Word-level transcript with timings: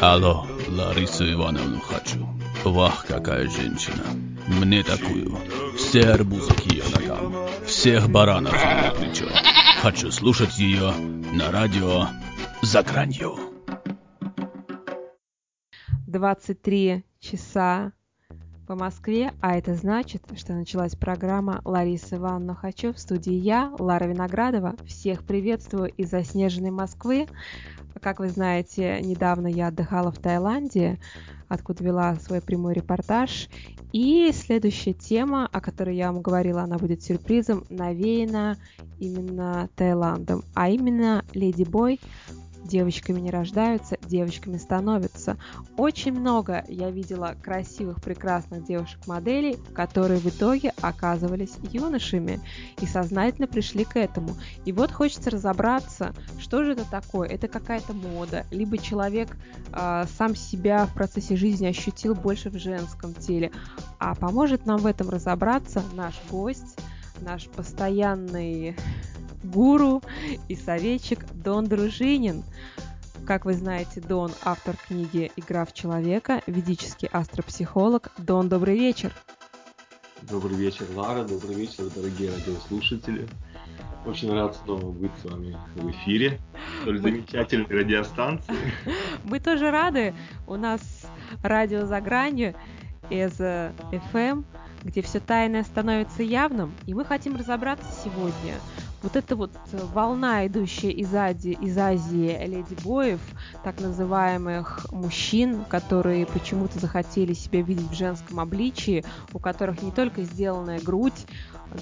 Алло, 0.00 0.46
Ларису 0.66 1.30
Ивановну 1.30 1.78
хочу. 1.80 2.26
Вах, 2.64 3.04
какая 3.06 3.46
женщина. 3.50 4.02
Мне 4.48 4.82
такую. 4.82 5.38
Все 5.76 6.12
арбузы 6.12 6.54
к 6.54 6.60
ее 6.72 6.84
ногам. 6.94 7.34
Всех 7.66 8.08
баранов 8.08 8.54
на 8.54 8.92
плечо. 8.92 9.26
Хочу 9.82 10.10
слушать 10.10 10.58
ее 10.58 10.92
на 11.34 11.52
радио 11.52 12.06
«За 12.62 12.82
гранью». 12.82 13.36
23 16.06 17.04
часа 17.20 17.92
по 18.70 18.76
Москве, 18.76 19.32
а 19.40 19.56
это 19.56 19.74
значит, 19.74 20.22
что 20.36 20.52
началась 20.52 20.94
программа 20.94 21.60
Ларисы 21.64 22.14
Ивановна 22.14 22.54
Хочу 22.54 22.92
в 22.92 23.00
студии 23.00 23.32
я, 23.32 23.72
Лара 23.80 24.04
Виноградова. 24.04 24.76
Всех 24.86 25.24
приветствую 25.24 25.88
из 25.88 26.10
заснеженной 26.10 26.70
Москвы. 26.70 27.26
Как 28.00 28.20
вы 28.20 28.28
знаете, 28.28 29.00
недавно 29.02 29.48
я 29.48 29.66
отдыхала 29.66 30.12
в 30.12 30.18
Таиланде, 30.18 31.00
откуда 31.48 31.82
вела 31.82 32.14
свой 32.14 32.40
прямой 32.40 32.74
репортаж. 32.74 33.48
И 33.92 34.30
следующая 34.32 34.92
тема, 34.92 35.48
о 35.50 35.60
которой 35.60 35.96
я 35.96 36.12
вам 36.12 36.22
говорила, 36.22 36.62
она 36.62 36.78
будет 36.78 37.02
сюрпризом, 37.02 37.64
навеяна 37.70 38.56
именно 39.00 39.68
Таиландом, 39.74 40.44
а 40.54 40.68
именно 40.68 41.24
Леди 41.34 41.64
Бой 41.64 41.98
Девочками 42.70 43.18
не 43.18 43.32
рождаются, 43.32 43.98
девочками 44.00 44.56
становятся. 44.56 45.36
Очень 45.76 46.12
много 46.12 46.64
я 46.68 46.88
видела 46.92 47.34
красивых, 47.42 48.00
прекрасных 48.00 48.64
девушек-моделей, 48.64 49.56
которые 49.74 50.20
в 50.20 50.26
итоге 50.26 50.72
оказывались 50.80 51.56
юношами 51.72 52.38
и 52.80 52.86
сознательно 52.86 53.48
пришли 53.48 53.84
к 53.84 53.96
этому. 53.96 54.36
И 54.64 54.70
вот 54.70 54.92
хочется 54.92 55.30
разобраться, 55.30 56.14
что 56.38 56.62
же 56.62 56.74
это 56.74 56.88
такое. 56.88 57.28
Это 57.28 57.48
какая-то 57.48 57.92
мода, 57.92 58.46
либо 58.52 58.78
человек 58.78 59.36
э, 59.72 60.04
сам 60.16 60.36
себя 60.36 60.86
в 60.86 60.94
процессе 60.94 61.34
жизни 61.34 61.66
ощутил 61.66 62.14
больше 62.14 62.50
в 62.50 62.58
женском 62.58 63.14
теле. 63.14 63.50
А 63.98 64.14
поможет 64.14 64.64
нам 64.64 64.78
в 64.78 64.86
этом 64.86 65.10
разобраться 65.10 65.82
наш 65.94 66.14
гость, 66.30 66.78
наш 67.20 67.48
постоянный 67.48 68.76
гуру 69.42 70.02
и 70.48 70.56
советчик 70.56 71.24
Дон 71.32 71.66
Дружинин. 71.66 72.44
Как 73.26 73.44
вы 73.44 73.54
знаете, 73.54 74.00
Дон– 74.00 74.32
автор 74.44 74.76
книги 74.76 75.30
«Игра 75.36 75.64
в 75.64 75.72
человека», 75.72 76.42
ведический 76.46 77.08
астропсихолог. 77.12 78.10
Дон, 78.18 78.48
добрый 78.48 78.76
вечер. 78.78 79.12
Добрый 80.22 80.56
вечер, 80.56 80.86
Лара, 80.94 81.24
добрый 81.24 81.54
вечер, 81.54 81.84
дорогие 81.94 82.30
радиослушатели. 82.30 83.28
Очень 84.06 84.32
рад 84.32 84.56
снова 84.56 84.90
быть 84.90 85.12
с 85.22 85.30
вами 85.30 85.56
в 85.74 85.90
эфире, 85.90 86.40
столь 86.82 87.00
замечательной 87.00 87.66
радиостанции. 87.66 88.54
Мы 89.24 89.40
тоже 89.40 89.70
рады. 89.70 90.14
У 90.46 90.56
нас 90.56 91.06
радио 91.42 91.84
«За 91.86 92.00
гранью» 92.00 92.54
из 93.10 93.38
FM, 93.38 94.44
где 94.82 95.02
все 95.02 95.20
тайное 95.20 95.62
становится 95.64 96.22
явным, 96.22 96.74
и 96.86 96.94
мы 96.94 97.04
хотим 97.04 97.36
разобраться 97.36 97.86
сегодня– 98.02 98.54
вот 99.02 99.16
эта 99.16 99.36
вот 99.36 99.50
э, 99.72 99.78
волна, 99.92 100.46
идущая 100.46 100.90
из, 100.90 101.14
Азии, 101.14 101.56
из 101.60 101.76
Азии 101.78 102.38
леди-боев, 102.46 103.20
так 103.64 103.80
называемых 103.80 104.86
мужчин, 104.92 105.64
которые 105.64 106.26
почему-то 106.26 106.78
захотели 106.78 107.32
себя 107.32 107.62
видеть 107.62 107.90
в 107.90 107.94
женском 107.94 108.40
обличии, 108.40 109.04
у 109.32 109.38
которых 109.38 109.82
не 109.82 109.90
только 109.90 110.22
сделанная 110.22 110.80
грудь, 110.80 111.26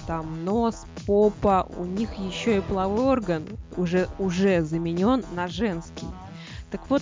там 0.07 0.45
нос, 0.45 0.85
попа, 1.05 1.67
у 1.77 1.83
них 1.83 2.13
еще 2.15 2.57
и 2.57 2.61
половой 2.61 3.05
орган 3.05 3.45
уже, 3.75 4.07
уже 4.19 4.61
заменен 4.61 5.23
на 5.35 5.47
женский. 5.47 6.07
Так 6.71 6.89
вот, 6.89 7.01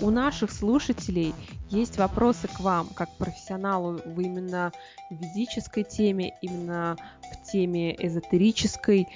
у 0.00 0.10
наших 0.10 0.52
слушателей 0.52 1.34
есть 1.70 1.98
вопросы 1.98 2.48
к 2.48 2.60
вам, 2.60 2.88
как 2.94 3.08
профессионалу 3.16 4.00
в 4.04 4.20
именно 4.20 4.72
ведической 5.10 5.84
теме, 5.84 6.34
именно 6.42 6.96
в 7.32 7.39
теме 7.52 7.94
эзотерической. 7.94 9.08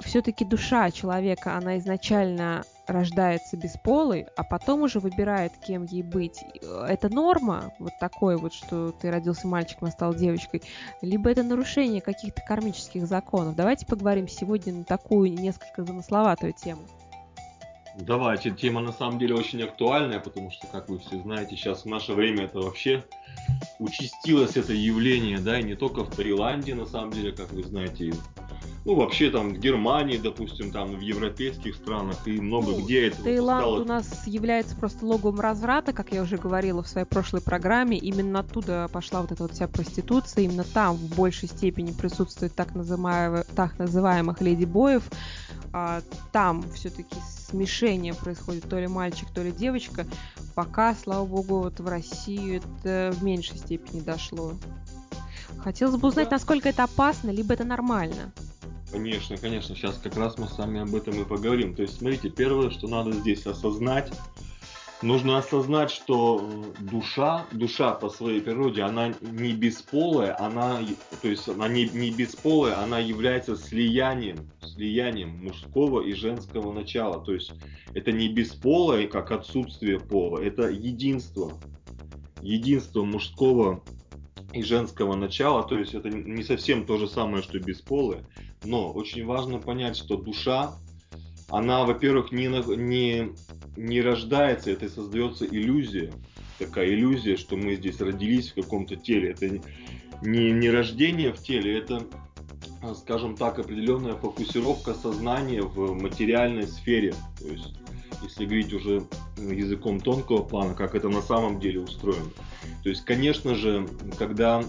Все-таки 0.00 0.44
душа 0.44 0.90
человека, 0.90 1.56
она 1.56 1.78
изначально 1.78 2.64
рождается 2.86 3.56
бесполой, 3.56 4.26
а 4.36 4.42
потом 4.42 4.82
уже 4.82 4.98
выбирает, 4.98 5.52
кем 5.66 5.84
ей 5.84 6.02
быть. 6.02 6.44
Это 6.62 7.08
норма, 7.08 7.72
вот 7.78 7.92
такое 8.00 8.36
вот, 8.38 8.52
что 8.52 8.92
ты 8.92 9.10
родился 9.10 9.46
мальчиком, 9.46 9.88
а 9.88 9.90
стал 9.90 10.14
девочкой, 10.14 10.62
либо 11.02 11.30
это 11.30 11.42
нарушение 11.42 12.00
каких-то 12.00 12.42
кармических 12.42 13.06
законов. 13.06 13.56
Давайте 13.56 13.86
поговорим 13.86 14.28
сегодня 14.28 14.72
на 14.74 14.84
такую 14.84 15.32
несколько 15.32 15.84
замысловатую 15.84 16.52
тему. 16.52 16.82
Давайте, 17.98 18.50
тема 18.50 18.80
на 18.80 18.92
самом 18.92 19.18
деле 19.18 19.34
очень 19.36 19.62
актуальная, 19.62 20.18
потому 20.18 20.50
что, 20.50 20.66
как 20.66 20.88
вы 20.88 20.98
все 20.98 21.20
знаете, 21.20 21.56
сейчас 21.56 21.84
в 21.84 21.86
наше 21.86 22.12
время 22.12 22.44
это 22.44 22.58
вообще 22.58 23.04
участилось 23.78 24.56
это 24.56 24.72
явление, 24.72 25.38
да, 25.38 25.60
и 25.60 25.62
не 25.62 25.76
только 25.76 26.02
в 26.02 26.14
Таиланде, 26.14 26.74
на 26.74 26.86
самом 26.86 27.12
деле, 27.12 27.30
как 27.30 27.52
вы 27.52 27.62
знаете, 27.62 28.12
ну, 28.84 28.96
вообще 28.96 29.30
там 29.30 29.54
в 29.54 29.58
Германии, 29.58 30.18
допустим, 30.18 30.70
там 30.70 30.96
в 30.96 31.00
европейских 31.00 31.74
странах 31.76 32.16
и 32.26 32.38
много 32.38 32.72
ну, 32.72 32.80
где 32.80 33.06
это 33.06 33.22
Таиланд 33.22 33.62
стало... 33.62 33.80
у 33.80 33.84
нас 33.84 34.26
является 34.26 34.76
просто 34.76 35.06
логом 35.06 35.40
разврата, 35.40 35.94
как 35.94 36.12
я 36.12 36.20
уже 36.20 36.36
говорила 36.36 36.82
в 36.82 36.88
своей 36.88 37.06
прошлой 37.06 37.40
программе. 37.40 37.96
Именно 37.96 38.40
оттуда 38.40 38.90
пошла 38.92 39.22
вот 39.22 39.32
эта 39.32 39.44
вот 39.44 39.52
вся 39.52 39.68
проституция. 39.68 40.44
Именно 40.44 40.64
там 40.64 40.96
в 40.96 41.16
большей 41.16 41.48
степени 41.48 41.92
присутствует 41.92 42.54
так, 42.54 42.74
называемых, 42.74 43.46
так 43.56 43.78
называемых 43.78 44.42
леди-боев. 44.42 45.04
А, 45.76 46.02
там 46.30 46.62
все-таки 46.70 47.16
смешение 47.48 48.14
происходит, 48.14 48.68
то 48.68 48.78
ли 48.78 48.86
мальчик, 48.86 49.28
то 49.34 49.42
ли 49.42 49.50
девочка, 49.50 50.06
пока, 50.54 50.94
слава 50.94 51.26
богу, 51.26 51.62
вот 51.62 51.80
в 51.80 51.88
Россию 51.88 52.62
это 52.62 53.12
в 53.12 53.24
меньшей 53.24 53.58
степени 53.58 54.00
дошло. 54.00 54.52
Хотелось 55.58 55.96
бы 55.96 56.06
узнать, 56.06 56.30
насколько 56.30 56.68
это 56.68 56.84
опасно, 56.84 57.30
либо 57.30 57.54
это 57.54 57.64
нормально. 57.64 58.32
Конечно, 58.92 59.36
конечно, 59.36 59.74
сейчас 59.74 59.98
как 59.98 60.16
раз 60.16 60.38
мы 60.38 60.46
с 60.46 60.56
вами 60.56 60.80
об 60.80 60.94
этом 60.94 61.20
и 61.20 61.24
поговорим. 61.24 61.74
То 61.74 61.82
есть, 61.82 61.98
смотрите, 61.98 62.30
первое, 62.30 62.70
что 62.70 62.86
надо 62.86 63.10
здесь 63.10 63.44
осознать, 63.44 64.12
нужно 65.04 65.38
осознать, 65.38 65.90
что 65.90 66.40
э, 66.42 66.82
душа, 66.82 67.46
душа 67.52 67.92
по 67.92 68.08
своей 68.08 68.40
природе, 68.40 68.82
она 68.82 69.14
не 69.20 69.52
бесполая, 69.52 70.36
она, 70.40 70.80
то 71.20 71.28
есть 71.28 71.48
она 71.48 71.68
не, 71.68 71.86
не 71.88 72.10
бесполая, 72.10 72.82
она 72.82 72.98
является 72.98 73.56
слиянием, 73.56 74.50
слиянием 74.62 75.44
мужского 75.44 76.00
и 76.00 76.14
женского 76.14 76.72
начала. 76.72 77.24
То 77.24 77.34
есть 77.34 77.52
это 77.92 78.12
не 78.12 78.28
бесполое, 78.28 79.06
как 79.06 79.30
отсутствие 79.30 80.00
пола, 80.00 80.40
это 80.40 80.68
единство. 80.68 81.52
Единство 82.40 83.04
мужского 83.04 83.82
и 84.52 84.62
женского 84.62 85.16
начала, 85.16 85.62
то 85.62 85.78
есть 85.78 85.94
это 85.94 86.10
не 86.10 86.42
совсем 86.42 86.86
то 86.86 86.98
же 86.98 87.08
самое, 87.08 87.42
что 87.42 87.58
бесполое, 87.58 88.24
но 88.62 88.92
очень 88.92 89.24
важно 89.24 89.58
понять, 89.58 89.96
что 89.96 90.16
душа, 90.16 90.74
она, 91.56 91.84
во-первых, 91.84 92.32
не, 92.32 92.46
не 92.76 93.34
не 93.76 94.00
рождается, 94.00 94.70
это 94.70 94.88
создается 94.88 95.46
иллюзия, 95.46 96.12
такая 96.58 96.88
иллюзия, 96.88 97.36
что 97.36 97.56
мы 97.56 97.74
здесь 97.76 98.00
родились 98.00 98.50
в 98.50 98.54
каком-то 98.54 98.96
теле. 98.96 99.30
Это 99.30 99.60
не, 100.22 100.52
не 100.52 100.70
рождение 100.70 101.32
в 101.32 101.42
теле, 101.42 101.76
это, 101.76 102.06
скажем 102.94 103.36
так, 103.36 103.58
определенная 103.58 104.14
фокусировка 104.14 104.94
сознания 104.94 105.62
в 105.62 105.94
материальной 105.94 106.66
сфере. 106.66 107.14
То 107.38 107.48
есть, 107.48 107.74
если 108.22 108.44
говорить 108.46 108.72
уже 108.72 109.06
языком 109.36 110.00
тонкого 110.00 110.42
плана, 110.42 110.74
как 110.74 110.94
это 110.94 111.08
на 111.08 111.22
самом 111.22 111.58
деле 111.58 111.80
устроено. 111.80 112.30
То 112.82 112.88
есть, 112.88 113.04
конечно 113.04 113.54
же, 113.54 113.88
когда 114.18 114.62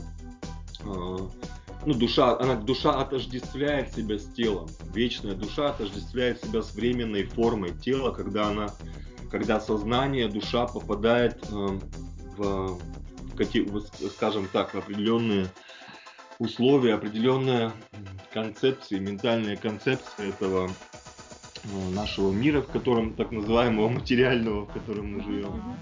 э, 0.83 1.17
ну, 1.85 1.93
душа, 1.93 2.37
она, 2.39 2.55
душа 2.55 2.99
отождествляет 2.99 3.93
себя 3.93 4.17
с 4.17 4.25
телом. 4.33 4.67
Вечная 4.93 5.35
душа 5.35 5.69
отождествляет 5.69 6.41
себя 6.43 6.61
с 6.61 6.73
временной 6.73 7.23
формой 7.23 7.71
тела, 7.77 8.11
когда 8.11 8.47
она, 8.47 8.73
когда 9.31 9.59
сознание, 9.59 10.27
душа 10.27 10.65
попадает 10.67 11.43
э, 11.51 11.79
в, 12.37 12.79
в, 13.37 14.09
скажем 14.09 14.47
так, 14.51 14.73
в 14.73 14.77
определенные 14.77 15.47
условия, 16.39 16.95
определенная 16.95 17.71
концепция, 18.33 18.99
ментальная 18.99 19.55
концепция 19.55 20.29
этого 20.29 20.69
э, 21.63 21.89
нашего 21.93 22.31
мира, 22.31 22.61
в 22.61 22.67
котором, 22.67 23.13
так 23.13 23.31
называемого 23.31 23.89
материального, 23.89 24.65
в 24.65 24.73
котором 24.73 25.13
мы 25.13 25.23
живем. 25.23 25.77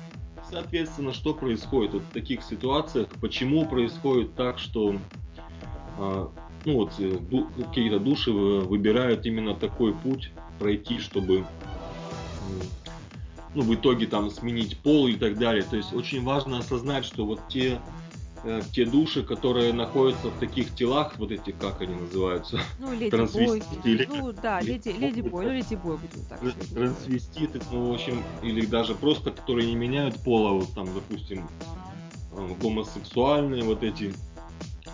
Соответственно, 0.50 1.13
что 1.13 1.34
происходит 1.34 1.94
вот 1.94 2.04
в 2.04 2.12
таких 2.12 2.44
ситуациях? 2.44 3.07
Почему 3.19 3.66
происходит 3.66 4.36
так, 4.36 4.60
что 4.60 4.96
ну 5.98 6.31
вот 6.66 6.94
э, 7.00 7.18
какие-то 7.57 8.00
души 8.00 8.31
выбирают 8.31 9.25
именно 9.25 9.54
такой 9.54 9.94
путь 9.94 10.31
пройти, 10.60 11.00
чтобы 11.00 11.45
ну, 13.54 13.63
в 13.63 13.74
итоге 13.75 14.07
там 14.07 14.30
сменить 14.30 14.78
пол 14.78 15.07
и 15.07 15.16
так 15.16 15.38
далее. 15.38 15.63
То 15.63 15.75
есть 15.75 15.94
очень 15.94 16.24
важно 16.24 16.60
осознать, 16.60 17.06
что 17.06 17.25
вот 17.25 17.40
те 17.50 17.80
э, 18.44 18.62
те 18.72 18.86
души, 18.86 19.24
которые 19.24 19.74
находятся 19.74 20.30
в 20.30 20.40
таких 20.40 20.74
телах, 20.74 21.13
вот 21.18 21.31
эти, 21.31 21.51
как 21.51 21.81
они 21.81 21.96
называются? 21.96 22.60
Ну, 22.80 22.94
леди 22.94 23.12
бой. 23.34 23.63
Ну, 24.10 24.34
да, 24.34 24.62
леди, 24.62 24.89
леди 24.89 25.22
бой, 25.22 25.46
ну, 25.46 25.51
леди 25.51 25.75
бой 25.75 25.98
будем 25.98 26.25
так 26.25 26.39
Трансвеститы, 26.74 27.62
ну, 27.72 27.92
в 27.92 27.94
общем, 27.94 28.24
или 28.42 28.66
даже 28.66 28.96
просто, 28.96 29.31
которые 29.31 29.68
не 29.68 29.75
меняют 29.75 30.16
пола, 30.24 30.54
вот 30.54 30.74
там, 30.74 30.88
допустим, 30.94 31.48
э, 32.31 32.50
гомосексуальные 32.62 33.63
вот 33.63 33.84
эти 33.84 34.13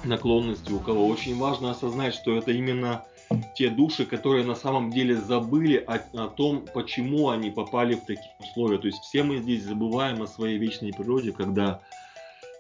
наклонности 0.04 0.72
у 0.72 0.80
кого. 0.80 1.08
Очень 1.08 1.38
важно 1.38 1.72
осознать, 1.72 2.14
что 2.14 2.38
это 2.38 2.52
именно 2.52 3.06
те 3.56 3.70
души, 3.70 4.06
которые 4.06 4.44
на 4.44 4.56
самом 4.56 4.92
деле 4.92 5.16
забыли 5.16 5.78
о, 5.78 5.96
о 6.14 6.28
том, 6.28 6.66
почему 6.74 7.30
они 7.30 7.52
попали 7.52 7.96
в 7.96 8.02
такие 8.02 8.34
условия. 8.40 8.80
То 8.80 8.88
есть 8.88 9.00
все 9.00 9.24
мы 9.24 9.38
здесь 9.38 9.64
забываем 9.64 10.22
о 10.22 10.28
своей 10.28 10.58
вечной 10.58 10.94
природе, 10.94 11.32
когда, 11.32 11.82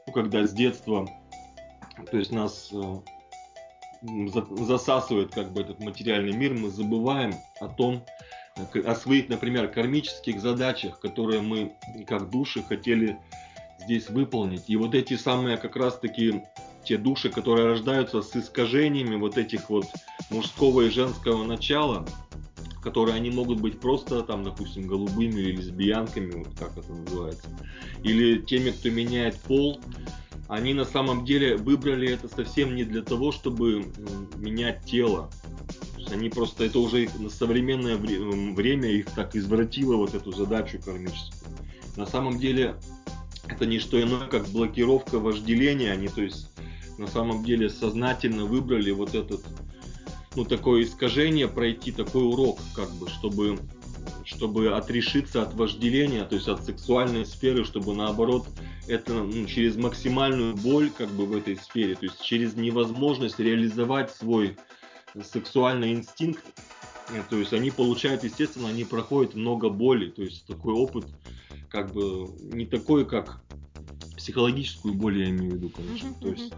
ну, 0.05 0.13
когда 0.13 0.45
с 0.45 0.51
детства, 0.51 1.09
то 2.11 2.17
есть 2.17 2.31
нас 2.31 2.69
э, 2.71 2.99
засасывает 4.01 5.33
как 5.33 5.51
бы 5.51 5.61
этот 5.61 5.79
материальный 5.79 6.33
мир, 6.33 6.53
мы 6.53 6.69
забываем 6.69 7.33
о 7.59 7.67
том, 7.67 8.03
о 8.85 8.95
своих, 8.95 9.29
например, 9.29 9.69
кармических 9.69 10.39
задачах, 10.39 10.99
которые 10.99 11.41
мы 11.41 11.73
как 12.07 12.29
души 12.29 12.61
хотели 12.61 13.17
здесь 13.79 14.09
выполнить. 14.09 14.65
И 14.67 14.75
вот 14.75 14.93
эти 14.93 15.15
самые 15.15 15.57
как 15.57 15.75
раз 15.75 15.97
таки 15.97 16.43
те 16.83 16.97
души, 16.97 17.29
которые 17.29 17.67
рождаются 17.67 18.21
с 18.21 18.35
искажениями 18.35 19.15
вот 19.15 19.37
этих 19.37 19.69
вот 19.69 19.85
мужского 20.29 20.81
и 20.81 20.89
женского 20.89 21.43
начала, 21.43 22.05
которые 22.81 23.15
они 23.15 23.29
могут 23.29 23.59
быть 23.59 23.79
просто 23.79 24.21
там, 24.23 24.43
допустим, 24.43 24.87
голубыми 24.87 25.39
или 25.39 25.57
лесбиянками, 25.57 26.43
вот 26.43 26.57
как 26.57 26.77
это 26.77 26.93
называется, 26.93 27.47
или 28.03 28.39
теми, 28.39 28.71
кто 28.71 28.89
меняет 28.89 29.35
пол, 29.41 29.81
они 30.47 30.73
на 30.73 30.85
самом 30.85 31.25
деле 31.25 31.57
выбрали 31.57 32.09
это 32.09 32.27
совсем 32.27 32.75
не 32.75 32.83
для 32.83 33.03
того, 33.03 33.31
чтобы 33.31 33.85
менять 34.35 34.83
тело. 34.85 35.29
Они 36.11 36.29
просто, 36.29 36.63
это 36.63 36.79
уже 36.79 37.07
на 37.19 37.29
современное 37.29 37.97
время 37.97 38.89
их 38.89 39.05
так 39.11 39.35
извратило 39.35 39.95
вот 39.95 40.15
эту 40.15 40.31
задачу 40.31 40.79
кармическую. 40.83 41.55
На 41.97 42.07
самом 42.07 42.39
деле 42.39 42.75
это 43.47 43.67
не 43.67 43.77
что 43.77 44.01
иное, 44.01 44.27
как 44.27 44.47
блокировка 44.47 45.19
вожделения, 45.19 45.91
они, 45.91 46.07
то 46.07 46.21
есть, 46.21 46.49
на 46.99 47.07
самом 47.07 47.43
деле 47.43 47.69
сознательно 47.69 48.45
выбрали 48.45 48.91
вот 48.91 49.15
этот, 49.15 49.41
ну, 50.35 50.43
такое 50.43 50.83
искажение, 50.83 51.47
пройти 51.47 51.91
такой 51.91 52.23
урок, 52.23 52.59
как 52.75 52.91
бы, 52.91 53.09
чтобы, 53.09 53.57
чтобы 54.25 54.75
отрешиться 54.75 55.41
от 55.41 55.53
вожделения, 55.53 56.25
то 56.25 56.35
есть 56.35 56.47
от 56.49 56.65
сексуальной 56.65 57.25
сферы, 57.25 57.63
чтобы 57.63 57.95
наоборот 57.95 58.47
это 58.87 59.13
ну, 59.13 59.45
через 59.45 59.77
максимальную 59.77 60.55
боль, 60.55 60.91
как 60.91 61.09
бы 61.09 61.25
в 61.25 61.35
этой 61.35 61.55
сфере, 61.55 61.95
то 61.95 62.05
есть 62.05 62.21
через 62.21 62.55
невозможность 62.55 63.39
реализовать 63.39 64.11
свой 64.11 64.57
сексуальный 65.23 65.93
инстинкт, 65.93 66.43
то 67.29 67.37
есть 67.37 67.53
они 67.53 67.71
получают, 67.71 68.23
естественно, 68.23 68.67
они 68.67 68.83
проходят 68.83 69.35
много 69.35 69.69
боли, 69.69 70.09
то 70.09 70.21
есть 70.21 70.45
такой 70.45 70.73
опыт, 70.73 71.05
как 71.69 71.93
бы 71.93 72.27
не 72.41 72.65
такой, 72.65 73.05
как 73.05 73.41
психологическую 74.17 74.93
боль, 74.93 75.19
я 75.19 75.29
имею 75.29 75.53
в 75.53 75.55
виду, 75.55 75.69
конечно. 75.69 76.13
То 76.21 76.27
есть 76.27 76.53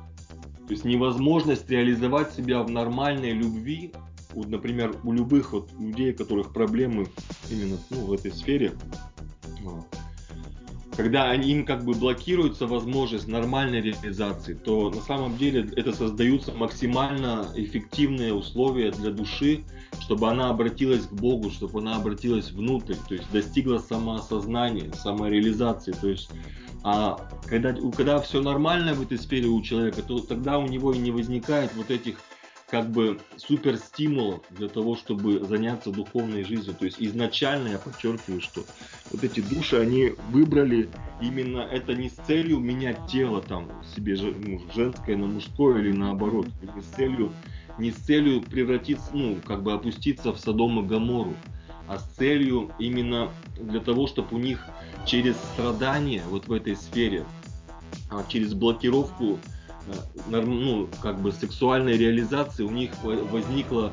то 0.71 0.75
есть 0.75 0.85
невозможность 0.85 1.69
реализовать 1.69 2.31
себя 2.31 2.63
в 2.63 2.69
нормальной 2.69 3.31
любви, 3.31 3.91
вот, 4.33 4.47
например, 4.47 4.95
у 5.03 5.11
любых 5.11 5.51
вот 5.51 5.69
людей, 5.77 6.13
у 6.13 6.15
которых 6.15 6.53
проблемы 6.53 7.07
именно 7.49 7.77
ну, 7.89 8.05
в 8.05 8.13
этой 8.13 8.31
сфере, 8.31 8.71
когда 10.95 11.29
они, 11.29 11.51
им 11.51 11.65
как 11.65 11.83
бы 11.83 11.93
блокируется 11.93 12.67
возможность 12.67 13.27
нормальной 13.27 13.81
реализации, 13.81 14.53
то 14.53 14.89
на 14.89 15.01
самом 15.01 15.37
деле 15.37 15.69
это 15.75 15.93
создаются 15.93 16.51
максимально 16.53 17.47
эффективные 17.55 18.33
условия 18.33 18.91
для 18.91 19.11
души, 19.11 19.63
чтобы 20.01 20.29
она 20.29 20.49
обратилась 20.49 21.07
к 21.07 21.13
Богу, 21.13 21.49
чтобы 21.49 21.79
она 21.79 21.95
обратилась 21.95 22.51
внутрь, 22.51 22.95
то 23.07 23.13
есть 23.13 23.31
достигла 23.31 23.77
самоосознания, 23.77 24.91
самореализации. 24.93 25.93
То 25.93 26.09
есть 26.09 26.29
а 26.83 27.29
когда, 27.45 27.73
когда 27.95 28.19
все 28.19 28.41
нормально 28.41 28.93
в 28.93 29.03
этой 29.03 29.19
сфере 29.19 29.47
у 29.47 29.61
человека, 29.61 30.01
то 30.01 30.19
тогда 30.19 30.57
у 30.57 30.67
него 30.67 30.93
и 30.93 30.97
не 30.97 31.11
возникает 31.11 31.73
вот 31.75 31.91
этих 31.91 32.17
как 32.71 32.89
бы 32.89 33.19
супер 33.35 33.75
стимулов 33.75 34.43
для 34.49 34.69
того, 34.69 34.95
чтобы 34.95 35.43
заняться 35.43 35.91
духовной 35.91 36.45
жизнью. 36.45 36.73
То 36.73 36.85
есть 36.85 37.01
изначально 37.01 37.67
я 37.67 37.77
подчеркиваю, 37.77 38.39
что 38.39 38.63
вот 39.11 39.25
эти 39.25 39.41
души, 39.41 39.75
они 39.75 40.13
выбрали 40.29 40.89
именно 41.21 41.59
это 41.59 41.93
не 41.93 42.09
с 42.09 42.13
целью 42.13 42.59
менять 42.59 43.07
тело 43.07 43.41
там 43.41 43.69
себе 43.93 44.15
ну, 44.15 44.61
женское 44.73 45.17
на 45.17 45.27
мужское 45.27 45.79
или 45.79 45.91
наоборот, 45.91 46.47
не 46.73 46.81
с 46.81 46.85
целью 46.85 47.33
не 47.77 47.91
с 47.91 47.95
целью 47.95 48.41
превратиться, 48.41 49.09
ну, 49.13 49.37
как 49.45 49.63
бы 49.63 49.73
опуститься 49.73 50.31
в 50.31 50.39
Содом 50.39 50.85
и 50.85 50.87
Гамору, 50.87 51.33
а 51.87 51.99
с 51.99 52.05
целью 52.15 52.71
именно 52.79 53.29
для 53.59 53.81
того, 53.81 54.07
чтобы 54.07 54.35
у 54.35 54.39
них 54.39 54.65
через 55.05 55.35
страдания 55.53 56.23
вот 56.29 56.47
в 56.47 56.53
этой 56.53 56.75
сфере, 56.75 57.25
а 58.09 58.23
через 58.27 58.53
блокировку 58.53 59.39
ну, 60.27 60.89
как 61.01 61.21
бы 61.21 61.31
сексуальной 61.31 61.97
реализации 61.97 62.63
у 62.63 62.71
них 62.71 62.91
возникла 63.03 63.91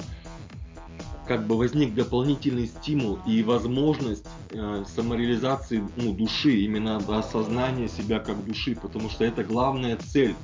как 1.27 1.47
бы 1.47 1.59
возник 1.59 1.95
дополнительный 1.95 2.67
стимул 2.67 3.19
и 3.27 3.43
возможность 3.43 4.27
э, 4.51 4.85
самореализации 4.97 5.87
ну, 5.97 6.15
души, 6.15 6.61
именно 6.61 6.97
осознания 6.97 7.87
себя 7.87 8.19
как 8.19 8.43
души, 8.47 8.75
потому 8.75 9.11
что 9.11 9.25
это 9.25 9.45
главная 9.45 9.99
цель 9.99 10.35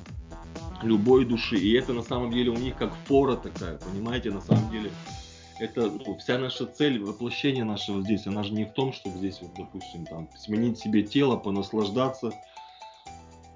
любой 0.83 1.25
души. 1.25 1.57
И 1.57 1.73
это 1.73 1.95
на 1.95 2.03
самом 2.03 2.31
деле 2.31 2.51
у 2.51 2.57
них 2.57 2.77
как 2.77 2.93
фора 3.07 3.37
такая, 3.37 3.79
понимаете, 3.79 4.31
на 4.31 4.43
самом 4.43 4.71
деле 4.71 4.91
это 5.59 5.91
ну, 5.91 6.17
вся 6.19 6.39
наша 6.39 6.67
цель, 6.67 7.03
воплощение 7.03 7.65
нашего 7.65 8.03
здесь, 8.03 8.27
она 8.27 8.43
же 8.43 8.53
не 8.53 8.65
в 8.65 8.73
том, 8.73 8.93
чтобы 8.93 9.19
здесь, 9.19 9.39
вот, 9.41 9.53
допустим, 9.57 10.05
там, 10.05 10.29
сменить 10.37 10.79
себе 10.79 11.03
тело, 11.03 11.37
понаслаждаться, 11.37 12.33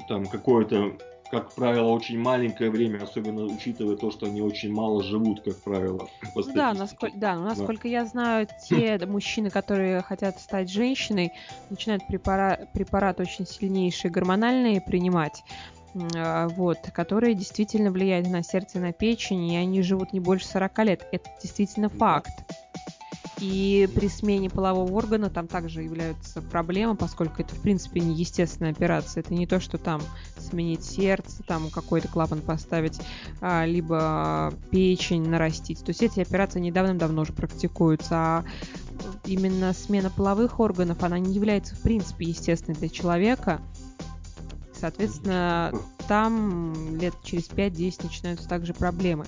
там, 0.09 0.27
какое-то 0.27 0.97
как 1.31 1.55
правило, 1.55 1.89
очень 1.89 2.19
маленькое 2.19 2.71
время, 2.71 3.03
особенно 3.03 3.45
учитывая 3.45 3.97
то, 3.97 4.11
что 4.11 4.27
они 4.27 4.41
очень 4.41 4.73
мало 4.73 5.03
живут, 5.03 5.43
как 5.43 5.63
правило. 5.63 6.09
Ну 6.35 6.53
да, 6.55 6.73
насколько, 6.73 7.17
да, 7.17 7.39
насколько 7.39 7.83
да. 7.85 7.89
я 7.89 8.05
знаю, 8.07 8.49
те 8.67 8.99
мужчины, 9.07 9.51
которые 9.51 10.03
хотят 10.03 10.39
стать 10.41 10.71
женщиной, 10.71 11.33
начинают 11.69 12.07
препарат, 12.07 12.73
препарат 12.73 13.21
очень 13.21 13.47
сильнейшие 13.47 14.11
гормональные 14.11 14.81
принимать 14.81 15.45
а, 16.17 16.49
вот, 16.49 16.79
которые 16.93 17.35
действительно 17.35 17.91
влияют 17.91 18.29
на 18.29 18.43
сердце, 18.43 18.79
на 18.79 18.93
печень, 18.93 19.53
и 19.53 19.57
они 19.57 19.83
живут 19.83 20.13
не 20.13 20.21
больше 20.21 20.47
40 20.47 20.79
лет. 20.85 21.07
Это 21.13 21.29
действительно 21.43 21.89
факт. 21.89 22.33
И 23.41 23.89
при 23.95 24.09
смене 24.09 24.51
полового 24.51 24.93
органа 24.93 25.31
там 25.31 25.47
также 25.47 25.83
являются 25.83 26.43
проблемы, 26.43 26.97
поскольку 26.97 27.43
это, 27.43 27.55
в 27.55 27.61
принципе, 27.61 28.01
не 28.01 28.15
естественная 28.15 28.73
операция. 28.73 29.23
Это 29.23 29.35
не 29.35 29.47
то, 29.47 29.61
что 29.61 29.79
там 29.79 30.01
сменить 30.39 30.85
сердце, 30.85 31.43
там 31.45 31.71
какой-то 31.71 32.09
клапан 32.09 32.41
поставить, 32.41 33.01
а, 33.41 33.65
либо 33.65 34.53
печень 34.71 35.29
нарастить. 35.29 35.85
То 35.85 35.91
есть 35.91 36.03
эти 36.03 36.21
операции 36.21 36.61
недавно 36.61 36.95
давно 36.95 37.23
уже 37.23 37.33
практикуются. 37.33 38.09
А 38.11 38.45
именно 39.25 39.73
смена 39.73 40.11
половых 40.11 40.59
органов, 40.59 41.03
она 41.03 41.19
не 41.19 41.33
является, 41.33 41.77
в 41.77 41.81
принципе, 41.81 42.27
естественной 42.27 42.77
для 42.77 42.89
человека. 42.89 43.61
Соответственно, 44.75 45.73
там 46.07 46.97
лет 46.97 47.15
через 47.23 47.49
5-10 47.49 48.05
начинаются 48.05 48.49
также 48.49 48.75
проблемы. 48.75 49.27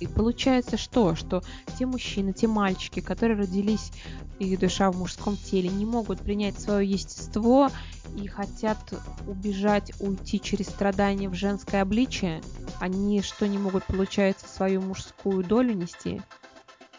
И 0.00 0.06
получается 0.06 0.76
что? 0.76 1.14
Что 1.14 1.42
те 1.78 1.86
мужчины, 1.86 2.32
те 2.32 2.46
мальчики, 2.46 3.00
которые 3.00 3.38
родились, 3.38 3.92
их 4.38 4.58
душа 4.58 4.90
в 4.90 4.98
мужском 4.98 5.36
теле, 5.36 5.68
не 5.68 5.86
могут 5.86 6.20
принять 6.20 6.58
свое 6.58 6.88
естество 6.88 7.70
и 8.16 8.26
хотят 8.26 8.78
убежать, 9.26 9.92
уйти 10.00 10.40
через 10.40 10.66
страдания 10.66 11.28
в 11.28 11.34
женское 11.34 11.82
обличие, 11.82 12.42
они 12.80 13.22
что, 13.22 13.48
не 13.48 13.58
могут, 13.58 13.84
получается, 13.84 14.46
свою 14.48 14.82
мужскую 14.82 15.42
долю 15.44 15.74
нести? 15.74 16.20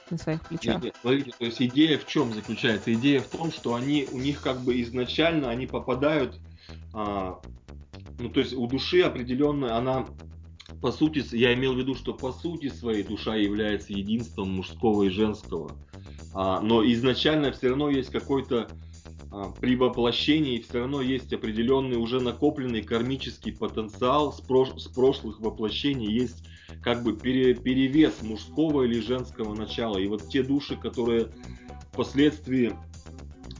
на 0.10 0.18
своих 0.18 0.42
плечах. 0.44 0.76
Нет, 0.76 0.84
нет, 0.84 0.96
смотрите, 1.02 1.32
то 1.38 1.46
есть 1.46 1.62
идея 1.62 1.98
в 1.98 2.06
чем 2.08 2.34
заключается? 2.34 2.94
Идея 2.94 3.22
в 3.22 3.28
том, 3.28 3.52
что 3.52 3.76
они 3.76 4.08
у 4.12 4.18
них 4.18 4.42
как 4.42 4.62
бы 4.62 4.82
изначально 4.82 5.50
они 5.50 5.68
попадают, 5.68 6.40
а, 6.94 7.42
ну 8.20 8.30
то 8.30 8.40
есть 8.40 8.54
у 8.54 8.68
души 8.68 9.02
определенная, 9.02 9.76
она 9.76 10.06
по 10.82 10.92
сути, 10.92 11.24
я 11.36 11.54
имел 11.54 11.74
в 11.74 11.78
виду, 11.78 11.96
что 11.96 12.14
по 12.14 12.32
сути 12.32 12.70
своей 12.70 13.04
душа 13.04 13.36
является 13.36 13.94
единством 13.94 14.52
мужского 14.52 15.04
и 15.04 15.10
женского. 15.10 15.78
А, 16.34 16.60
но 16.62 16.84
изначально 16.86 17.52
все 17.52 17.70
равно 17.70 17.90
есть 17.90 18.10
какой-то 18.12 18.68
а, 19.32 19.52
при 19.60 19.76
воплощении 19.76 20.60
все 20.60 20.80
равно 20.80 21.02
есть 21.02 21.34
определенный 21.34 21.98
уже 21.98 22.20
накопленный 22.20 22.82
кармический 22.82 23.54
потенциал 23.54 24.34
с, 24.34 24.42
прош, 24.42 24.70
с 24.78 24.88
прошлых 24.88 25.40
воплощений, 25.40 26.12
есть 26.12 26.44
как 26.82 27.04
бы 27.04 27.16
пере, 27.16 27.54
перевес 27.54 28.22
мужского 28.22 28.84
или 28.84 29.00
женского 29.00 29.56
начала. 29.56 29.98
И 29.98 30.08
вот 30.08 30.30
те 30.30 30.44
души, 30.44 30.76
которые 30.76 31.30
впоследствии, 31.92 32.74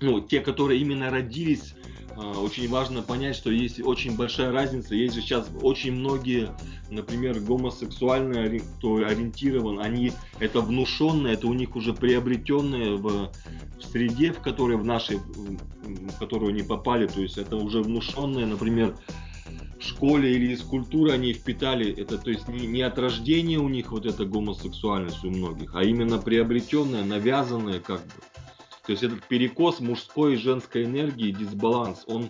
ну, 0.02 0.22
те, 0.22 0.40
которые 0.42 0.82
именно 0.82 1.10
родились 1.10 1.74
очень 2.18 2.68
важно 2.68 3.02
понять, 3.02 3.36
что 3.36 3.52
есть 3.52 3.80
очень 3.80 4.16
большая 4.16 4.52
разница. 4.52 4.96
Есть 4.96 5.16
же 5.16 5.22
сейчас 5.22 5.48
очень 5.62 5.92
многие, 5.94 6.50
например, 6.90 7.40
гомосексуальные, 7.40 8.60
кто 8.60 8.96
ориентирован, 8.96 9.80
они 9.80 10.12
это 10.40 10.62
внушенное, 10.62 11.34
это 11.34 11.48
у 11.48 11.54
них 11.54 11.76
уже 11.76 11.94
приобретенное 11.94 12.96
в, 12.96 13.32
в 13.80 13.84
среде, 13.92 14.32
в 14.32 14.40
которой 14.40 14.78
в 14.78 14.84
нашей, 14.84 15.18
в 15.18 16.18
которую 16.18 16.50
они 16.50 16.64
попали. 16.64 17.08
То 17.08 17.22
есть 17.22 17.38
это 17.38 17.56
уже 17.56 17.84
внушенное, 17.84 18.48
например, 18.48 18.96
в 19.80 19.84
школе 19.84 20.34
или 20.34 20.54
из 20.54 20.62
культуры 20.62 21.12
они 21.12 21.34
впитали 21.34 21.94
это, 21.94 22.18
то 22.18 22.32
есть 22.32 22.48
не, 22.48 22.66
не 22.66 22.82
от 22.82 22.98
рождения 22.98 23.60
у 23.60 23.70
них 23.70 23.92
вот 23.92 24.08
эта 24.08 24.26
гомосексуальность 24.26 25.24
у 25.24 25.30
многих, 25.30 25.76
а 25.76 25.84
именно 25.84 26.18
приобретенная, 26.18 27.04
навязанная 27.04 27.80
как 27.80 28.02
бы. 28.02 28.12
То 28.88 28.94
есть 28.94 29.04
этот 29.04 29.22
перекос 29.26 29.82
мужской 29.82 30.36
и 30.36 30.38
женской 30.38 30.86
энергии, 30.86 31.32
дисбаланс, 31.32 32.06
он 32.08 32.30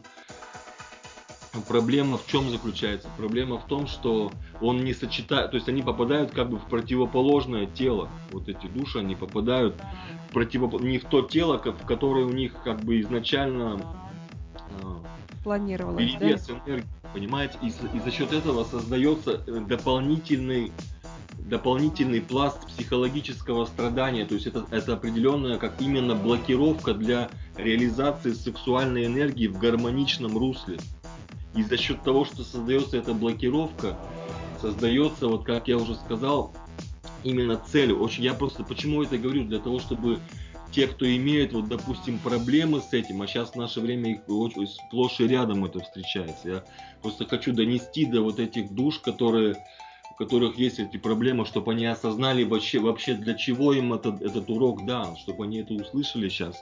проблема 1.67 2.17
в 2.17 2.25
чем 2.25 2.49
заключается? 2.49 3.09
Проблема 3.15 3.59
в 3.59 3.67
том, 3.67 3.85
что 3.85 4.31
он 4.59 4.83
не 4.83 4.95
сочетает, 4.95 5.51
то 5.51 5.57
есть 5.57 5.69
они 5.69 5.83
попадают 5.83 6.31
как 6.31 6.49
бы 6.49 6.57
в 6.57 6.65
противоположное 6.65 7.67
тело. 7.67 8.09
Вот 8.31 8.49
эти 8.49 8.65
души, 8.65 8.97
они 8.99 9.15
попадают 9.15 9.75
в 10.29 10.33
противоп... 10.33 10.81
не 10.81 10.97
в 10.97 11.05
то 11.05 11.21
тело, 11.21 11.59
в 11.59 11.85
которое 11.85 12.25
у 12.25 12.31
них 12.31 12.55
как 12.63 12.79
бы 12.79 12.99
изначально 13.01 13.79
а, 14.81 15.03
планировалось, 15.43 16.13
перевес 16.13 16.47
да? 16.47 16.53
энергии, 16.65 16.87
понимаете? 17.13 17.57
И, 17.61 17.67
и 17.67 17.99
за 17.99 18.11
счет 18.11 18.33
этого 18.33 18.63
создается 18.63 19.41
э, 19.45 19.59
дополнительный 19.67 20.71
дополнительный 21.37 22.19
пласт 22.19 22.67
психологического 22.67 23.65
страдания, 23.65 24.25
то 24.25 24.33
есть 24.33 24.47
это, 24.47 24.65
это 24.71 24.93
определенная 24.93 25.57
как 25.57 25.81
именно 25.81 26.13
блокировка 26.13 26.93
для 26.93 27.29
реализации 27.55 28.33
сексуальной 28.33 29.05
энергии 29.05 29.47
в 29.47 29.57
гармоничном 29.57 30.37
русле. 30.37 30.77
И 31.55 31.63
за 31.63 31.77
счет 31.77 32.03
того, 32.03 32.25
что 32.25 32.43
создается 32.43 32.97
эта 32.97 33.13
блокировка, 33.13 33.97
создается, 34.61 35.27
вот 35.27 35.45
как 35.45 35.67
я 35.67 35.77
уже 35.77 35.95
сказал, 35.95 36.53
именно 37.23 37.57
цель. 37.57 37.93
Очень, 37.93 38.23
я 38.23 38.33
просто 38.33 38.63
почему 38.63 39.03
это 39.03 39.17
говорю? 39.17 39.45
Для 39.45 39.59
того, 39.59 39.79
чтобы 39.79 40.19
те, 40.71 40.87
кто 40.87 41.05
имеет, 41.05 41.53
вот, 41.53 41.67
допустим, 41.67 42.19
проблемы 42.19 42.81
с 42.81 42.93
этим, 42.93 43.21
а 43.21 43.27
сейчас 43.27 43.51
в 43.51 43.55
наше 43.55 43.79
время 43.81 44.11
их 44.11 44.19
очень 44.27 44.67
сплошь 44.67 45.19
и 45.19 45.27
рядом 45.27 45.65
это 45.65 45.79
встречается. 45.79 46.49
Я 46.49 46.63
просто 47.01 47.25
хочу 47.25 47.53
донести 47.53 48.05
до 48.05 48.21
вот 48.21 48.39
этих 48.39 48.73
душ, 48.73 48.99
которые 48.99 49.55
у 50.11 50.15
которых 50.15 50.57
есть 50.57 50.79
эти 50.79 50.97
проблемы, 50.97 51.45
чтобы 51.45 51.73
они 51.73 51.85
осознали 51.85 52.43
вообще, 52.43 52.79
вообще 52.79 53.13
для 53.13 53.35
чего 53.35 53.73
им 53.73 53.93
этот, 53.93 54.21
этот 54.21 54.49
урок 54.49 54.85
дан, 54.85 55.15
чтобы 55.15 55.43
они 55.43 55.59
это 55.59 55.73
услышали 55.75 56.27
сейчас, 56.29 56.55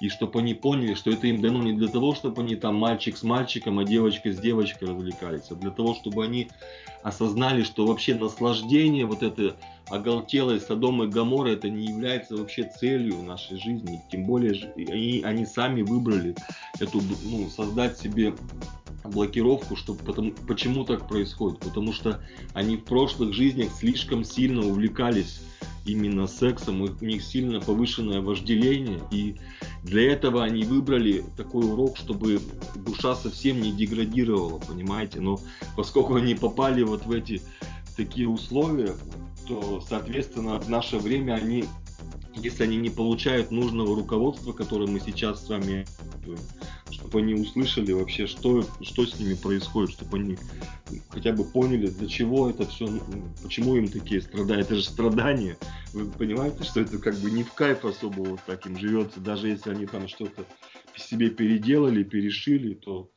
и 0.00 0.08
чтобы 0.08 0.40
они 0.40 0.54
поняли, 0.54 0.94
что 0.94 1.10
это 1.10 1.26
им 1.26 1.40
дано 1.40 1.62
не 1.62 1.74
для 1.74 1.88
того, 1.88 2.14
чтобы 2.14 2.42
они 2.42 2.56
там 2.56 2.76
мальчик 2.76 3.16
с 3.16 3.22
мальчиком, 3.22 3.78
а 3.78 3.84
девочка 3.84 4.32
с 4.32 4.38
девочкой 4.38 4.88
развлекались, 4.88 5.50
а 5.50 5.54
для 5.54 5.70
того, 5.70 5.94
чтобы 5.94 6.24
они 6.24 6.48
осознали, 7.02 7.62
что 7.62 7.86
вообще 7.86 8.14
наслаждение 8.14 9.04
вот 9.04 9.22
это 9.22 9.56
оголтелой 9.88 10.60
Содом 10.60 11.02
и 11.02 11.06
Гамора 11.06 11.50
это 11.50 11.68
не 11.68 11.86
является 11.86 12.36
вообще 12.36 12.70
целью 12.80 13.22
нашей 13.22 13.58
жизни. 13.58 14.00
Тем 14.10 14.24
более 14.24 14.72
они, 14.76 15.22
они 15.24 15.46
сами 15.46 15.82
выбрали 15.82 16.34
эту, 16.78 17.02
ну, 17.24 17.48
создать 17.48 17.98
себе 17.98 18.34
блокировку, 19.04 19.76
что 19.76 19.94
потому, 19.94 20.32
почему 20.46 20.84
так 20.84 21.08
происходит? 21.08 21.60
Потому 21.60 21.92
что 21.92 22.20
они 22.54 22.76
в 22.76 22.84
прошлых 22.84 23.32
жизнях 23.34 23.72
слишком 23.72 24.24
сильно 24.24 24.60
увлекались 24.66 25.40
именно 25.84 26.26
сексом, 26.26 26.82
у 26.82 26.88
них 27.04 27.22
сильно 27.22 27.60
повышенное 27.60 28.20
вожделение, 28.20 29.00
и 29.10 29.36
для 29.82 30.12
этого 30.12 30.44
они 30.44 30.64
выбрали 30.64 31.24
такой 31.36 31.64
урок, 31.64 31.96
чтобы 31.96 32.40
душа 32.74 33.14
совсем 33.14 33.60
не 33.60 33.72
деградировала, 33.72 34.58
понимаете? 34.58 35.20
Но 35.20 35.40
поскольку 35.76 36.16
они 36.16 36.34
попали 36.34 36.82
вот 36.82 37.06
в 37.06 37.12
эти 37.12 37.40
такие 37.96 38.28
условия, 38.28 38.94
то, 39.48 39.82
соответственно, 39.86 40.60
в 40.60 40.68
наше 40.68 40.98
время 40.98 41.34
они, 41.34 41.64
если 42.36 42.64
они 42.64 42.76
не 42.76 42.90
получают 42.90 43.50
нужного 43.50 43.96
руководства, 43.96 44.52
которое 44.52 44.86
мы 44.86 45.00
сейчас 45.00 45.44
с 45.44 45.48
вами 45.48 45.86
чтобы 46.90 47.20
они 47.20 47.34
услышали 47.34 47.92
вообще, 47.92 48.26
что, 48.26 48.62
что 48.82 49.06
с 49.06 49.18
ними 49.18 49.34
происходит, 49.34 49.92
чтобы 49.92 50.18
они 50.18 50.36
хотя 51.08 51.32
бы 51.32 51.44
поняли, 51.44 51.86
для 51.86 52.08
чего 52.08 52.50
это 52.50 52.66
все, 52.66 52.86
ну, 52.86 53.00
почему 53.42 53.76
им 53.76 53.88
такие 53.88 54.20
страдают. 54.20 54.66
Это 54.66 54.76
же 54.76 54.84
страдания. 54.84 55.56
Вы 55.92 56.10
понимаете, 56.10 56.62
что 56.62 56.80
это 56.80 56.98
как 56.98 57.16
бы 57.16 57.30
не 57.30 57.42
в 57.42 57.52
кайф 57.52 57.84
особо 57.84 58.20
вот 58.20 58.40
так 58.46 58.66
им 58.66 58.78
живется, 58.78 59.20
даже 59.20 59.48
если 59.48 59.70
они 59.70 59.86
там 59.86 60.08
что-то 60.08 60.44
себе 60.96 61.30
переделали, 61.30 62.02
перешили, 62.02 62.74
то 62.74 63.10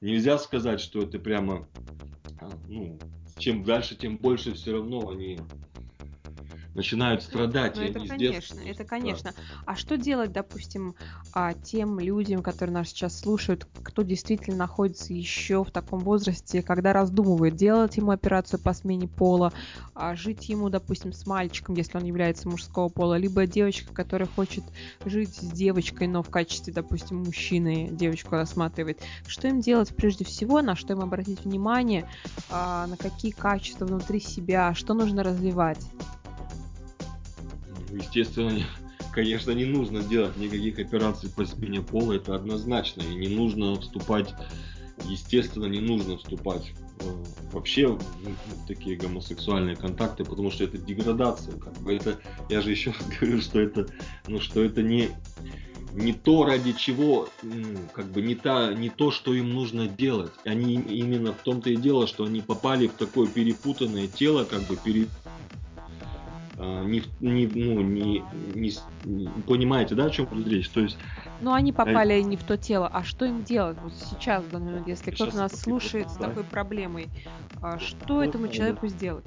нельзя 0.00 0.38
сказать, 0.38 0.80
что 0.80 1.02
это 1.02 1.18
прямо, 1.18 1.68
а, 2.40 2.50
ну, 2.68 2.98
чем 3.38 3.62
дальше, 3.62 3.96
тем 3.96 4.16
больше 4.16 4.54
все 4.54 4.72
равно 4.72 5.08
они 5.08 5.38
начинают 6.74 7.22
страдать. 7.22 7.76
Ну, 7.76 7.82
это 7.82 8.00
конечно, 8.06 8.60
это 8.60 8.84
конечно. 8.84 9.34
А 9.66 9.76
что 9.76 9.96
делать, 9.96 10.32
допустим, 10.32 10.94
а, 11.32 11.54
тем 11.54 11.98
людям, 11.98 12.42
которые 12.42 12.74
нас 12.74 12.88
сейчас 12.88 13.18
слушают, 13.18 13.66
кто 13.82 14.02
действительно 14.02 14.56
находится 14.56 15.12
еще 15.12 15.64
в 15.64 15.70
таком 15.70 16.00
возрасте, 16.00 16.62
когда 16.62 16.92
раздумывает, 16.92 17.56
делать 17.56 17.96
ему 17.96 18.10
операцию 18.12 18.60
по 18.60 18.72
смене 18.72 19.08
пола, 19.08 19.52
а 19.94 20.14
жить 20.14 20.48
ему, 20.48 20.70
допустим, 20.70 21.12
с 21.12 21.26
мальчиком, 21.26 21.74
если 21.74 21.98
он 21.98 22.04
является 22.04 22.48
мужского 22.48 22.88
пола, 22.88 23.16
либо 23.16 23.46
девочка, 23.46 23.92
которая 23.92 24.28
хочет 24.28 24.64
жить 25.04 25.34
с 25.34 25.50
девочкой, 25.52 26.06
но 26.06 26.22
в 26.22 26.30
качестве, 26.30 26.72
допустим, 26.72 27.18
мужчины 27.18 27.88
девочку 27.90 28.36
рассматривает. 28.36 29.00
Что 29.26 29.48
им 29.48 29.60
делать 29.60 29.94
прежде 29.94 30.24
всего, 30.24 30.62
на 30.62 30.76
что 30.76 30.92
им 30.92 31.00
обратить 31.00 31.44
внимание, 31.44 32.08
а, 32.48 32.86
на 32.86 32.96
какие 32.96 33.32
качества 33.32 33.86
внутри 33.86 34.20
себя, 34.20 34.74
что 34.74 34.94
нужно 34.94 35.22
развивать? 35.22 35.84
Естественно, 37.92 38.58
конечно, 39.12 39.52
не 39.52 39.64
нужно 39.64 40.02
делать 40.02 40.36
никаких 40.36 40.78
операций 40.78 41.30
по 41.30 41.44
смене 41.44 41.82
пола, 41.82 42.14
это 42.14 42.34
однозначно. 42.34 43.02
И 43.02 43.14
не 43.14 43.28
нужно 43.28 43.80
вступать, 43.80 44.34
естественно, 45.04 45.66
не 45.66 45.80
нужно 45.80 46.18
вступать 46.18 46.72
э, 47.00 47.04
вообще 47.52 47.88
в, 47.88 47.98
такие 48.66 48.96
гомосексуальные 48.96 49.76
контакты, 49.76 50.24
потому 50.24 50.50
что 50.50 50.64
это 50.64 50.78
деградация. 50.78 51.56
Как 51.58 51.74
бы 51.78 51.94
это, 51.94 52.18
я 52.48 52.60
же 52.60 52.70
еще 52.70 52.90
раз 52.90 53.06
говорю, 53.20 53.40
что 53.40 53.60
это, 53.60 53.86
ну, 54.26 54.40
что 54.40 54.62
это 54.62 54.82
не, 54.82 55.10
не 55.92 56.12
то, 56.12 56.44
ради 56.44 56.72
чего, 56.72 57.28
как 57.92 58.06
бы 58.06 58.22
не, 58.22 58.34
та, 58.34 58.72
не 58.72 58.90
то, 58.90 59.10
что 59.10 59.34
им 59.34 59.50
нужно 59.50 59.88
делать. 59.88 60.32
Они 60.44 60.74
именно 60.74 61.32
в 61.32 61.42
том-то 61.42 61.70
и 61.70 61.76
дело, 61.76 62.06
что 62.06 62.24
они 62.24 62.40
попали 62.40 62.86
в 62.86 62.92
такое 62.92 63.26
перепутанное 63.26 64.06
тело, 64.06 64.44
как 64.44 64.62
бы 64.62 64.76
пере, 64.76 65.06
а, 65.24 65.29
не, 66.60 67.02
не, 67.20 67.46
ну, 67.46 67.80
не, 67.80 68.22
не, 68.54 68.72
не 69.04 69.28
понимаете, 69.46 69.94
да, 69.94 70.04
о 70.04 70.10
чем 70.10 70.26
идет 70.32 70.48
речь? 70.48 70.68
То 70.68 70.80
есть, 70.80 70.98
ну, 71.40 71.52
они 71.52 71.72
попали 71.72 72.12
а... 72.14 72.22
не 72.22 72.36
в 72.36 72.42
то 72.42 72.56
тело, 72.56 72.88
а 72.92 73.02
что 73.02 73.24
им 73.24 73.44
делать 73.44 73.78
вот 73.82 73.92
сейчас, 73.94 74.44
в 74.44 74.50
данный 74.50 74.72
момент, 74.72 74.88
если 74.88 75.10
кто-то 75.10 75.36
нас 75.36 75.58
слушает 75.58 76.10
с 76.10 76.14
такой 76.14 76.44
проблемой, 76.44 77.08
а 77.62 77.78
что 77.78 78.22
этому 78.22 78.48
человеку 78.48 78.88
сделать? 78.88 79.26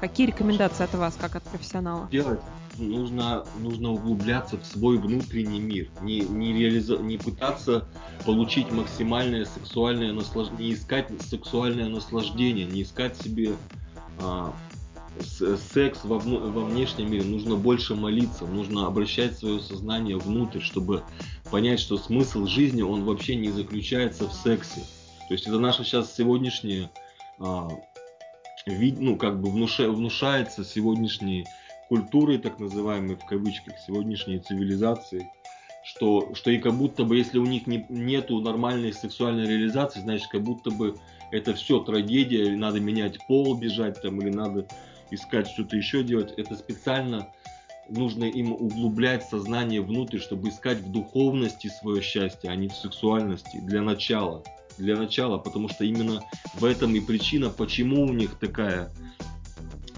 Какие 0.00 0.28
рекомендации 0.28 0.84
от 0.84 0.94
вас, 0.94 1.16
как 1.20 1.36
от 1.36 1.42
профессионала? 1.42 2.08
Делать 2.10 2.40
нужно, 2.78 3.44
нужно 3.58 3.90
углубляться 3.90 4.56
в 4.56 4.64
свой 4.64 4.98
внутренний 4.98 5.60
мир, 5.60 5.88
не, 6.00 6.20
не, 6.20 6.52
реализо... 6.52 6.96
не 6.96 7.18
пытаться 7.18 7.86
получить 8.24 8.70
максимальное 8.70 9.44
сексуальное 9.44 10.12
наслаждение, 10.12 10.68
не 10.68 10.74
искать 10.74 11.08
сексуальное 11.22 11.88
наслаждение, 11.88 12.66
не 12.66 12.82
искать 12.82 13.16
себе 13.16 13.52
а, 14.20 14.52
секс 15.20 16.04
во, 16.04 16.18
во 16.18 16.64
внешнем 16.64 17.10
мире, 17.10 17.24
нужно 17.24 17.56
больше 17.56 17.94
молиться, 17.94 18.46
нужно 18.46 18.86
обращать 18.86 19.38
свое 19.38 19.60
сознание 19.60 20.16
внутрь, 20.16 20.60
чтобы 20.60 21.02
понять, 21.50 21.80
что 21.80 21.98
смысл 21.98 22.46
жизни, 22.46 22.82
он 22.82 23.04
вообще 23.04 23.36
не 23.36 23.50
заключается 23.50 24.28
в 24.28 24.32
сексе. 24.32 24.80
То 25.28 25.34
есть 25.34 25.46
это 25.46 25.58
наша 25.58 25.84
сейчас 25.84 26.14
сегодняшняя, 26.14 26.90
а, 27.38 27.68
вид, 28.66 29.00
ну 29.00 29.16
как 29.16 29.40
бы 29.40 29.50
внуша, 29.50 29.90
внушается 29.90 30.64
сегодняшней 30.64 31.46
культурой, 31.88 32.38
так 32.38 32.58
называемой 32.58 33.16
в 33.16 33.24
кавычках, 33.24 33.74
сегодняшней 33.86 34.38
цивилизацией, 34.38 35.26
что, 35.84 36.34
что 36.34 36.50
и 36.50 36.58
как 36.58 36.74
будто 36.74 37.04
бы, 37.04 37.16
если 37.16 37.38
у 37.38 37.46
них 37.46 37.66
не, 37.66 37.84
нету 37.88 38.40
нормальной 38.40 38.92
сексуальной 38.92 39.46
реализации, 39.46 40.00
значит, 40.00 40.28
как 40.28 40.42
будто 40.42 40.70
бы 40.70 40.96
это 41.30 41.54
все 41.54 41.80
трагедия, 41.80 42.56
надо 42.56 42.80
менять 42.80 43.18
пол, 43.26 43.56
бежать 43.56 44.00
там, 44.02 44.20
или 44.20 44.30
надо 44.30 44.66
искать 45.10 45.48
что-то 45.48 45.76
еще 45.76 46.02
делать, 46.02 46.32
это 46.36 46.56
специально 46.56 47.28
нужно 47.88 48.24
им 48.24 48.52
углублять 48.52 49.24
сознание 49.24 49.82
внутрь, 49.82 50.18
чтобы 50.18 50.48
искать 50.48 50.78
в 50.78 50.90
духовности 50.90 51.68
свое 51.80 52.02
счастье, 52.02 52.50
а 52.50 52.54
не 52.54 52.68
в 52.68 52.74
сексуальности 52.74 53.58
для 53.58 53.82
начала. 53.82 54.44
Для 54.78 54.96
начала, 54.96 55.38
потому 55.38 55.68
что 55.68 55.84
именно 55.84 56.22
в 56.54 56.64
этом 56.64 56.94
и 56.94 57.00
причина, 57.00 57.50
почему 57.50 58.04
у 58.04 58.12
них 58.12 58.38
такая 58.38 58.90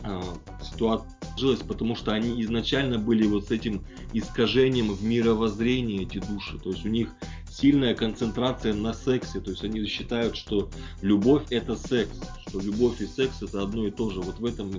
э, 0.02 0.22
ситуация 0.62 1.12
сложилась, 1.32 1.60
потому 1.60 1.96
что 1.96 2.12
они 2.12 2.40
изначально 2.42 2.98
были 2.98 3.26
вот 3.26 3.48
с 3.48 3.50
этим 3.50 3.84
искажением 4.12 4.92
в 4.92 5.02
мировоззрении 5.02 6.02
эти 6.02 6.18
души. 6.18 6.58
То 6.58 6.70
есть 6.70 6.84
у 6.84 6.88
них 6.88 7.14
сильная 7.62 7.94
концентрация 7.94 8.74
на 8.74 8.92
сексе. 8.92 9.40
То 9.40 9.50
есть 9.52 9.62
они 9.62 9.86
считают, 9.86 10.36
что 10.36 10.68
любовь 11.00 11.44
это 11.50 11.76
секс, 11.76 12.20
что 12.48 12.58
любовь 12.60 13.00
и 13.00 13.06
секс 13.06 13.40
это 13.40 13.62
одно 13.62 13.86
и 13.86 13.92
то 13.92 14.10
же. 14.10 14.20
Вот 14.20 14.40
в 14.40 14.44
этом 14.44 14.72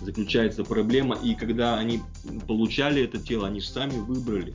заключается 0.00 0.62
проблема. 0.62 1.16
И 1.16 1.34
когда 1.34 1.76
они 1.76 2.00
получали 2.46 3.02
это 3.02 3.18
тело, 3.18 3.48
они 3.48 3.60
же 3.60 3.68
сами 3.68 3.98
выбрали. 3.98 4.54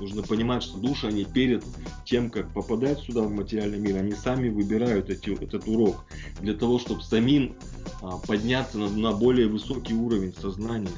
Нужно 0.00 0.22
понимать, 0.22 0.62
что 0.62 0.78
души, 0.78 1.08
они 1.08 1.24
перед 1.24 1.64
тем, 2.04 2.30
как 2.30 2.52
попадать 2.52 3.00
сюда 3.00 3.22
в 3.22 3.30
материальный 3.30 3.78
мир, 3.78 3.96
они 3.96 4.12
сами 4.12 4.48
выбирают 4.48 5.10
эти, 5.10 5.30
этот 5.30 5.66
урок 5.66 6.04
для 6.40 6.54
того, 6.54 6.78
чтобы 6.78 7.02
самим 7.02 7.56
а, 8.02 8.18
подняться 8.18 8.78
на, 8.78 8.88
на 8.88 9.12
более 9.12 9.48
высокий 9.48 9.94
уровень 9.94 10.34
сознания. 10.34 10.90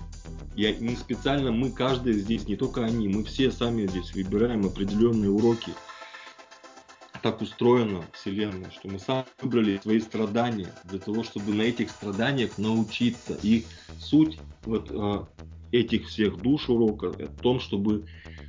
Я 0.56 0.75
не 0.75 0.97
специально, 0.97 1.52
мы 1.52 1.70
каждый 1.70 2.14
здесь, 2.14 2.49
не 2.49 2.56
только 2.56 2.85
они, 2.85 3.08
мы 3.08 3.25
все 3.25 3.50
сами 3.52 3.87
здесь 3.87 4.12
выбираем 4.14 4.66
определенные 4.66 5.30
уроки. 5.30 5.73
Так 7.22 7.42
устроена 7.42 8.04
Вселенная, 8.12 8.70
что 8.70 8.88
мы 8.88 8.98
сами 8.98 9.25
выбрали 9.42 9.78
свои 9.82 10.00
страдания 10.00 10.72
для 10.84 10.98
того, 10.98 11.25
чтобы 11.25 11.54
на 11.54 11.62
этих 11.62 11.90
страданиях 11.90 12.58
научиться. 12.58 13.38
И 13.42 13.64
суть 13.98 14.38
вот 14.64 14.90
э, 14.90 15.25
этих 15.72 16.06
всех 16.06 16.40
душ 16.40 16.68
урока 16.68 17.10
в 17.10 17.40
том, 17.40 17.60
чтобы 17.60 18.06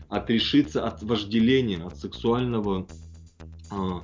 отрешиться 0.07 0.85
от 0.85 1.01
вожделения, 1.03 1.83
от 1.83 1.97
сексуального 1.97 2.87
э, 3.71 3.99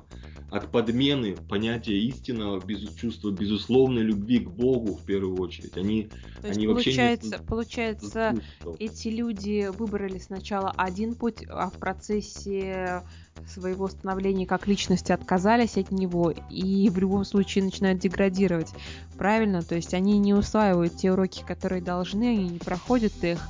от 0.50 0.70
подмены 0.70 1.36
понятия 1.48 1.98
истинного 1.98 2.64
без, 2.64 2.88
чувства 2.94 3.30
безусловной 3.30 4.02
любви 4.02 4.40
к 4.40 4.48
Богу 4.48 4.94
в 4.94 5.04
первую 5.04 5.36
очередь. 5.40 5.76
Они, 5.76 6.08
То 6.40 6.48
они 6.48 6.66
получается, 6.66 7.26
вообще 7.26 7.42
не... 7.42 7.46
получается, 7.46 8.34
эти 8.78 9.08
люди 9.08 9.68
выбрали 9.76 10.18
сначала 10.18 10.70
один 10.70 11.14
путь, 11.14 11.44
а 11.48 11.68
в 11.70 11.78
процессе 11.78 13.02
своего 13.48 13.88
становления 13.88 14.46
как 14.46 14.66
личности 14.66 15.12
отказались 15.12 15.76
от 15.76 15.90
него 15.90 16.32
и 16.50 16.90
в 16.90 16.98
любом 16.98 17.24
случае 17.24 17.64
начинают 17.64 17.98
деградировать. 17.98 18.70
Правильно? 19.16 19.62
То 19.62 19.74
есть 19.74 19.94
они 19.94 20.18
не 20.18 20.34
усваивают 20.34 20.96
те 20.96 21.12
уроки, 21.12 21.42
которые 21.46 21.82
должны, 21.82 22.24
они 22.24 22.48
не 22.48 22.58
проходят 22.58 23.12
их, 23.22 23.40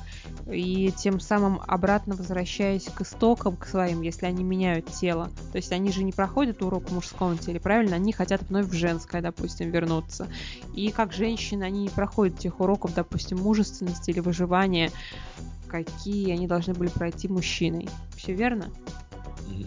и 0.49 0.93
тем 0.97 1.19
самым 1.19 1.59
обратно 1.67 2.15
возвращаясь 2.15 2.85
к 2.85 3.01
истокам, 3.01 3.57
к 3.57 3.65
своим, 3.65 4.01
если 4.01 4.25
они 4.25 4.43
меняют 4.43 4.87
тело. 4.87 5.29
То 5.51 5.57
есть 5.57 5.71
они 5.71 5.91
же 5.91 6.03
не 6.03 6.11
проходят 6.11 6.61
урок 6.61 6.89
в 6.89 6.93
мужском 6.93 7.37
теле, 7.37 7.59
правильно? 7.59 7.95
Они 7.95 8.13
хотят 8.13 8.43
вновь 8.43 8.67
в 8.67 8.73
женское, 8.73 9.21
допустим, 9.21 9.71
вернуться. 9.71 10.27
И 10.73 10.91
как 10.91 11.11
женщины, 11.11 11.63
они 11.63 11.81
не 11.83 11.89
проходят 11.89 12.39
тех 12.39 12.59
уроков, 12.59 12.93
допустим, 12.93 13.39
мужественности 13.39 14.11
или 14.11 14.19
выживания, 14.19 14.91
какие 15.67 16.31
они 16.31 16.47
должны 16.47 16.73
были 16.73 16.89
пройти 16.89 17.27
мужчиной. 17.27 17.89
Все 18.15 18.33
верно? 18.33 18.71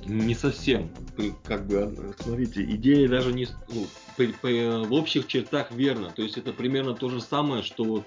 Не 0.07 0.35
совсем. 0.35 0.91
Как 1.45 1.67
бы, 1.67 2.15
смотрите, 2.19 2.63
идея 2.65 3.09
даже 3.09 3.33
не 3.33 3.49
ну, 3.69 3.87
в 4.85 4.93
общих 4.93 5.27
чертах 5.27 5.73
верно. 5.73 6.11
То 6.11 6.23
есть 6.23 6.37
это 6.37 6.53
примерно 6.53 6.95
то 6.95 7.09
же 7.09 7.21
самое, 7.21 7.63
что 7.63 8.05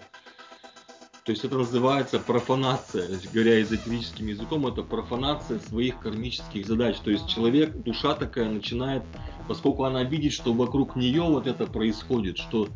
то 1.23 1.31
есть 1.31 1.45
это 1.45 1.57
называется 1.57 2.19
профанация, 2.19 3.07
говоря 3.31 3.61
эзотерическим 3.61 4.27
языком, 4.27 4.67
это 4.67 4.83
профанация 4.83 5.59
своих 5.59 5.99
кармических 5.99 6.67
задач. 6.67 6.97
То 6.97 7.11
есть 7.11 7.29
человек, 7.29 7.73
душа 7.77 8.13
такая 8.13 8.49
начинает, 8.49 9.03
поскольку 9.47 9.85
она 9.85 10.03
видит, 10.03 10.33
что 10.33 10.51
вокруг 10.53 10.97
нее 10.97 11.21
вот 11.21 11.47
это 11.47 11.65
происходит, 11.65 12.37
что 12.37 12.67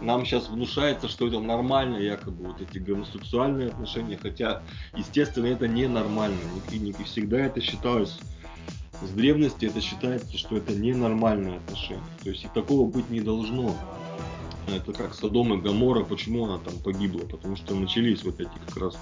нам 0.00 0.26
сейчас 0.26 0.48
внушается, 0.48 1.08
что 1.08 1.28
это 1.28 1.38
нормально, 1.38 1.98
якобы 1.98 2.48
вот 2.48 2.60
эти 2.60 2.78
гомосексуальные 2.78 3.68
отношения, 3.68 4.18
хотя, 4.20 4.62
естественно, 4.96 5.46
это 5.46 5.68
ненормально. 5.68 6.38
И, 6.72 6.78
не 6.78 6.92
всегда 6.92 7.38
это 7.38 7.60
считалось 7.60 8.18
с 9.00 9.10
древности 9.10 9.66
это 9.66 9.80
считается, 9.80 10.36
что 10.36 10.56
это 10.56 10.74
ненормальное 10.74 11.58
отношение. 11.58 12.02
То 12.24 12.30
есть 12.30 12.44
и 12.44 12.48
такого 12.52 12.90
быть 12.90 13.08
не 13.10 13.20
должно. 13.20 13.72
Это 14.74 14.92
как 14.92 15.14
Содом 15.14 15.54
и 15.54 15.62
Гамора, 15.62 16.04
почему 16.04 16.44
она 16.44 16.58
там 16.58 16.74
погибла? 16.78 17.20
Потому 17.20 17.56
что 17.56 17.74
начались 17.74 18.24
вот 18.24 18.40
эти 18.40 18.50
как 18.66 18.76
раз 18.76 18.98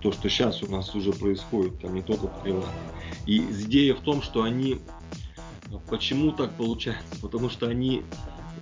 то, 0.00 0.12
что 0.12 0.28
сейчас 0.28 0.62
у 0.62 0.70
нас 0.70 0.94
уже 0.94 1.12
происходит, 1.12 1.80
там 1.80 1.94
не 1.94 2.02
только 2.02 2.26
в 2.26 2.42
Таиланде. 2.42 2.68
И 3.26 3.38
идея 3.38 3.94
в 3.94 4.00
том, 4.00 4.22
что 4.22 4.42
они, 4.42 4.78
почему 5.88 6.32
так 6.32 6.52
получается? 6.52 7.16
Потому 7.20 7.50
что 7.50 7.68
они 7.68 8.02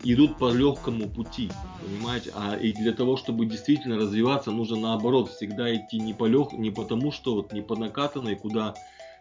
идут 0.05 0.39
по 0.39 0.53
легкому 0.53 1.09
пути, 1.09 1.51
понимаете? 1.83 2.33
А 2.35 2.57
и 2.57 2.73
для 2.73 2.93
того, 2.93 3.17
чтобы 3.17 3.47
действительно 3.47 3.97
развиваться, 3.97 4.51
нужно 4.51 4.77
наоборот 4.77 5.31
всегда 5.31 5.75
идти 5.75 5.99
не 5.99 6.15
по 6.15 6.27
лег, 6.27 6.53
не 6.53 6.71
потому 6.71 7.13
что 7.13 7.35
вот 7.35 7.53
не 7.53 7.63
по 7.63 7.77
накатанной, 7.77 8.37
куда 8.37 8.75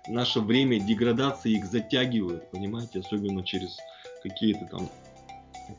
наше 0.07 0.39
время 0.39 0.79
деградации 0.79 1.57
их 1.57 1.65
затягивает, 1.65 2.49
понимаете, 2.51 2.99
особенно 2.99 3.43
через 3.43 3.77
какие-то 4.23 4.65
там 4.65 4.89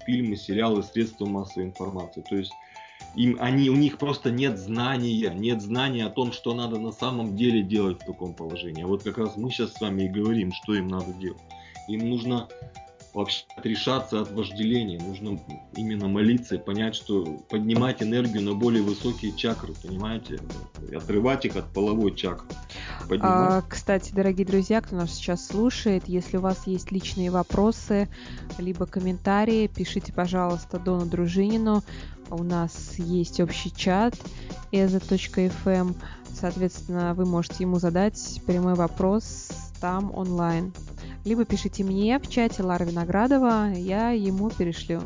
фильмы, 0.05 0.37
сериалы, 0.37 0.83
средства 0.83 1.27
массовой 1.27 1.67
информации. 1.67 2.23
То 2.29 2.37
есть 2.37 2.53
им, 3.15 3.37
они, 3.41 3.71
у 3.71 3.77
них 3.77 3.99
просто 3.99 4.31
нет 4.31 4.59
знания, 4.59 5.31
нет 5.35 5.63
знания 5.63 6.07
о 6.07 6.11
том, 6.11 6.33
что 6.33 6.55
надо 6.55 6.79
на 6.79 6.93
самом 6.93 7.37
деле 7.37 7.63
делать 7.63 8.03
в 8.03 8.07
таком 8.07 8.35
положении. 8.35 8.85
А 8.85 8.87
вот 8.87 9.03
как 9.03 9.19
раз 9.19 9.37
мы 9.37 9.51
сейчас 9.51 9.75
с 9.75 9.81
вами 9.81 10.05
и 10.05 10.09
говорим, 10.09 10.53
что 10.53 10.75
им 10.75 10.89
надо 10.89 11.13
делать. 11.15 11.43
Им 11.89 12.09
нужно 12.09 12.49
вообще 13.15 13.45
отрешаться 13.57 14.23
от 14.23 14.33
вожделения, 14.33 15.01
нужно 15.01 15.39
именно 15.77 16.09
молиться 16.09 16.57
и 16.57 16.59
понять, 16.59 16.95
что 16.95 17.25
поднимать 17.49 18.03
энергию 18.03 18.43
на 18.43 18.55
более 18.55 18.83
высокие 18.83 19.33
чакры, 19.37 19.75
понимаете, 19.83 20.41
и 20.91 20.95
отрывать 20.95 21.45
их 21.45 21.57
от 21.57 21.73
половой 21.73 22.15
чакры. 22.15 22.49
А, 23.21 23.63
кстати, 23.69 24.13
дорогие 24.13 24.47
друзья, 24.47 24.81
кто 24.81 24.97
нас 24.97 25.13
сейчас 25.15 25.47
слушает, 25.47 26.05
если 26.07 26.37
у 26.37 26.41
вас 26.41 26.67
есть 26.67 26.93
личные 26.93 27.31
вопросы, 27.31 28.09
либо 28.59 28.87
комментарии, 28.87 29.67
пишите, 29.67 30.13
пожалуйста, 30.13 30.79
Дону 30.79 31.07
Дружинину. 31.07 31.83
У 32.31 32.43
нас 32.43 32.95
есть 32.99 33.41
общий 33.41 33.73
чат 33.75 34.15
eza.fm. 34.73 35.95
Соответственно, 36.33 37.15
вы 37.15 37.27
можете 37.27 37.57
ему 37.61 37.79
задать 37.79 38.41
прямой 38.47 38.75
вопрос 38.75 39.49
там 39.81 40.15
онлайн. 40.15 40.73
Либо 41.25 41.45
пишите 41.45 41.85
мне 41.85 42.19
в 42.19 42.29
чате 42.29 42.63
Лара 42.63 42.85
Виноградова, 42.85 43.73
я 43.73 44.11
ему 44.11 44.51
перешлю 44.51 45.03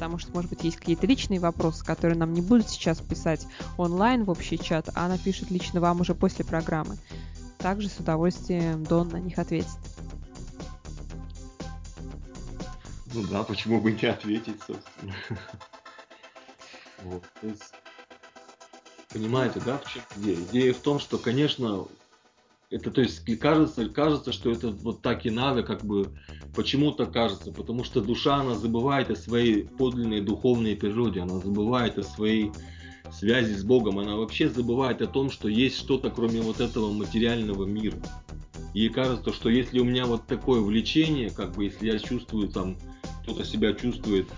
потому 0.00 0.16
что, 0.16 0.32
может 0.32 0.48
быть, 0.48 0.64
есть 0.64 0.78
какие-то 0.78 1.06
личные 1.06 1.40
вопросы, 1.40 1.84
которые 1.84 2.16
нам 2.18 2.32
не 2.32 2.40
будут 2.40 2.70
сейчас 2.70 2.98
писать 3.00 3.46
онлайн 3.76 4.24
в 4.24 4.30
общий 4.30 4.58
чат, 4.58 4.88
а 4.94 5.04
она 5.04 5.18
пишет 5.18 5.50
лично 5.50 5.78
вам 5.78 6.00
уже 6.00 6.14
после 6.14 6.42
программы. 6.42 6.96
Также 7.58 7.90
с 7.90 7.98
удовольствием 7.98 8.82
Дон 8.82 9.10
на 9.10 9.18
них 9.18 9.38
ответит. 9.38 9.68
Ну 13.12 13.24
да, 13.24 13.42
почему 13.42 13.78
бы 13.78 13.92
не 13.92 14.08
ответить, 14.08 14.56
собственно. 14.66 15.14
Вот, 17.04 17.22
то 17.40 17.46
есть, 17.46 17.72
понимаете, 19.12 19.60
да, 19.64 19.78
в 19.78 19.92
чем 19.92 20.02
идея? 20.18 20.36
Идея 20.50 20.74
в 20.74 20.78
том, 20.78 20.98
что, 20.98 21.18
конечно, 21.18 21.86
это, 22.70 22.90
то 22.90 23.00
есть, 23.00 23.24
кажется, 23.38 23.88
кажется, 23.88 24.32
что 24.32 24.50
это 24.50 24.68
вот 24.70 25.02
так 25.02 25.26
и 25.26 25.30
надо, 25.30 25.62
как 25.62 25.82
бы, 25.84 26.12
почему-то 26.54 27.06
кажется, 27.06 27.52
потому 27.52 27.84
что 27.84 28.00
душа, 28.00 28.36
она 28.36 28.54
забывает 28.54 29.10
о 29.10 29.16
своей 29.16 29.64
подлинной 29.64 30.20
духовной 30.20 30.76
природе, 30.76 31.20
она 31.20 31.38
забывает 31.38 31.98
о 31.98 32.02
своей 32.02 32.52
связи 33.12 33.54
с 33.54 33.64
Богом, 33.64 33.98
она 33.98 34.16
вообще 34.16 34.48
забывает 34.48 35.02
о 35.02 35.06
том, 35.06 35.30
что 35.30 35.48
есть 35.48 35.78
что-то, 35.78 36.10
кроме 36.10 36.40
вот 36.42 36.60
этого 36.60 36.92
материального 36.92 37.64
мира. 37.64 37.98
Ей 38.72 38.88
кажется, 38.88 39.32
что 39.32 39.48
если 39.48 39.80
у 39.80 39.84
меня 39.84 40.06
вот 40.06 40.26
такое 40.28 40.60
влечение, 40.60 41.30
как 41.30 41.52
бы, 41.52 41.64
если 41.64 41.90
я 41.90 41.98
чувствую 41.98 42.48
там, 42.48 42.76
кто-то 43.22 43.44
себя 43.44 43.72
чувствует 43.72 44.28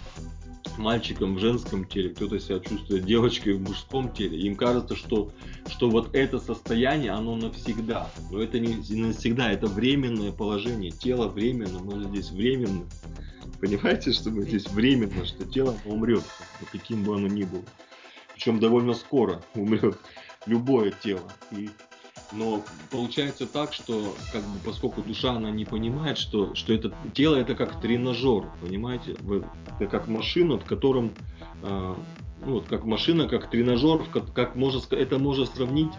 мальчиком 0.79 1.35
в 1.35 1.39
женском 1.39 1.85
теле, 1.85 2.11
кто-то 2.11 2.39
себя 2.39 2.59
чувствует 2.61 3.05
девочкой 3.05 3.55
в 3.55 3.63
мужском 3.63 4.13
теле. 4.13 4.39
Им 4.41 4.57
кажется, 4.57 4.97
что, 4.97 5.33
что 5.69 5.91
вот 5.91 6.15
это 6.15 6.39
состояние, 6.39 7.13
оно 7.13 7.37
навсегда. 7.37 8.11
Но 8.31 8.41
это 8.41 8.59
не, 8.59 8.75
навсегда, 8.97 9.53
это 9.53 9.67
временное 9.67 10.33
положение. 10.33 10.91
Тело 10.91 11.29
временно, 11.29 11.79
мы 11.81 12.05
здесь 12.05 12.31
временно. 12.31 12.87
Понимаете, 13.61 14.13
что 14.13 14.31
мы 14.31 14.43
здесь 14.43 14.69
временно, 14.69 15.25
что 15.25 15.45
тело 15.45 15.77
умрет, 15.85 16.25
каким 16.73 17.05
бы 17.05 17.15
оно 17.15 17.29
ни 17.29 17.45
было. 17.45 17.63
Причем 18.35 18.59
довольно 18.59 18.95
скоро 18.95 19.43
умрет 19.55 19.99
любое 20.47 20.93
тело. 21.03 21.33
И 21.53 21.71
но 22.33 22.63
получается 22.91 23.47
так, 23.47 23.73
что 23.73 24.15
как 24.33 24.43
бы, 24.43 24.59
поскольку 24.65 25.03
душа 25.03 25.33
она 25.33 25.51
не 25.51 25.65
понимает, 25.65 26.19
что, 26.19 26.55
что 26.55 26.73
это 26.73 26.95
тело 27.15 27.37
это 27.37 27.55
как 27.55 27.81
тренажер, 27.81 28.45
понимаете, 28.61 29.17
это 29.79 29.87
как 29.91 30.09
машина, 30.09 30.59
в 30.59 30.65
котором 30.65 31.13
э, 31.63 31.95
ну, 32.45 32.53
вот 32.55 32.67
как 32.69 32.85
машина, 32.85 33.29
как 33.29 33.51
тренажер, 33.51 34.03
как, 34.13 34.33
как 34.33 34.57
можно, 34.57 34.81
это 34.95 35.19
можно 35.19 35.47
сравнить 35.47 35.93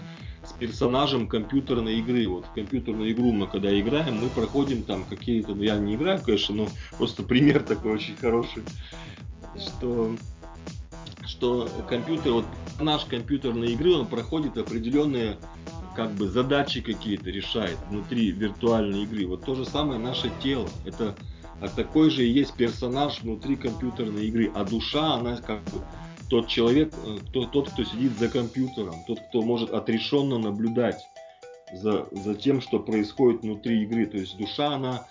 с 0.43 0.51
персонажем 0.53 1.27
компьютерной 1.27 1.99
игры. 1.99 2.27
Вот 2.27 2.45
в 2.45 2.53
компьютерную 2.53 3.11
игру 3.11 3.31
мы 3.31 3.47
когда 3.47 3.79
играем, 3.79 4.19
мы 4.21 4.29
проходим 4.29 4.83
там 4.83 5.05
какие-то, 5.05 5.55
ну 5.55 5.63
я 5.63 5.77
не 5.77 5.95
играю, 5.95 6.21
конечно, 6.21 6.55
но 6.55 6.67
просто 6.97 7.23
пример 7.23 7.63
такой 7.63 7.93
очень 7.93 8.15
хороший, 8.15 8.63
что 9.57 10.15
что 11.25 11.69
компьютер, 11.89 12.33
вот 12.33 12.45
наш 12.79 13.05
компьютерной 13.05 13.73
игры, 13.73 13.95
он 13.95 14.07
проходит 14.07 14.57
определенные 14.57 15.37
как 15.95 16.11
бы 16.11 16.27
задачи 16.27 16.81
какие-то 16.81 17.29
решает 17.29 17.77
внутри 17.89 18.31
виртуальной 18.31 19.03
игры. 19.03 19.27
Вот 19.27 19.45
то 19.45 19.55
же 19.55 19.65
самое 19.65 19.99
наше 19.99 20.31
тело. 20.41 20.67
Это 20.85 21.15
а 21.61 21.69
такой 21.69 22.09
же 22.09 22.25
и 22.25 22.31
есть 22.31 22.55
персонаж 22.55 23.21
внутри 23.21 23.55
компьютерной 23.55 24.27
игры. 24.27 24.51
А 24.53 24.65
душа, 24.65 25.13
она 25.13 25.37
как 25.37 25.63
бы 25.65 25.81
тот 26.29 26.47
человек, 26.47 26.93
э, 27.05 27.17
кто, 27.29 27.45
тот, 27.45 27.69
кто 27.69 27.83
сидит 27.83 28.17
за 28.17 28.27
компьютером, 28.27 28.95
тот, 29.07 29.19
кто 29.29 29.41
может 29.41 29.71
отрешенно 29.71 30.39
наблюдать 30.39 30.99
за, 31.73 32.07
за 32.11 32.35
тем, 32.35 32.59
что 32.59 32.79
происходит 32.79 33.43
внутри 33.43 33.83
игры. 33.83 34.05
То 34.07 34.17
есть 34.17 34.37
душа, 34.37 34.75
она, 34.75 35.05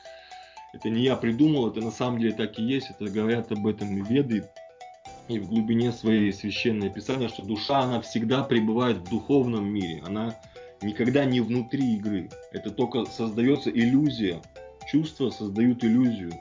это 0.72 0.90
не 0.90 1.02
я 1.02 1.16
придумал, 1.16 1.68
это 1.70 1.80
на 1.80 1.90
самом 1.90 2.18
деле 2.18 2.34
так 2.34 2.58
и 2.58 2.62
есть, 2.62 2.90
это 2.90 3.10
говорят 3.10 3.50
об 3.52 3.66
этом 3.66 3.96
и 3.96 4.02
веды, 4.02 4.48
и 5.28 5.38
в 5.38 5.48
глубине 5.48 5.92
своей 5.92 6.32
священное 6.32 6.90
писание, 6.90 7.28
что 7.28 7.42
душа, 7.42 7.80
она 7.80 8.00
всегда 8.00 8.42
пребывает 8.42 8.98
в 8.98 9.08
духовном 9.08 9.72
мире, 9.72 10.02
она 10.04 10.36
никогда 10.82 11.24
не 11.24 11.40
внутри 11.40 11.94
игры. 11.96 12.30
Это 12.52 12.70
только 12.70 13.04
создается 13.06 13.70
иллюзия, 13.70 14.40
чувства 14.90 15.30
создают 15.30 15.84
иллюзию, 15.84 16.32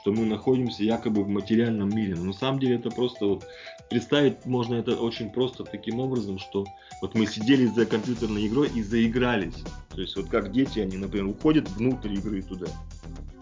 что 0.00 0.12
мы 0.12 0.24
находимся 0.24 0.82
якобы 0.82 1.22
в 1.22 1.28
материальном 1.28 1.90
мире. 1.90 2.14
Но 2.16 2.24
на 2.24 2.32
самом 2.32 2.58
деле 2.58 2.76
это 2.76 2.90
просто 2.90 3.26
вот 3.26 3.46
представить 3.88 4.44
можно 4.46 4.74
это 4.74 4.96
очень 4.96 5.30
просто 5.30 5.64
таким 5.64 6.00
образом, 6.00 6.38
что 6.38 6.66
вот 7.00 7.14
мы 7.14 7.26
сидели 7.26 7.66
за 7.66 7.86
компьютерной 7.86 8.46
игрой 8.46 8.70
и 8.74 8.82
заигрались. 8.82 9.62
То 9.90 10.00
есть 10.00 10.16
вот 10.16 10.28
как 10.28 10.50
дети, 10.50 10.80
они, 10.80 10.96
например, 10.96 11.26
уходят 11.26 11.68
внутрь 11.70 12.14
игры 12.14 12.42
туда. 12.42 12.66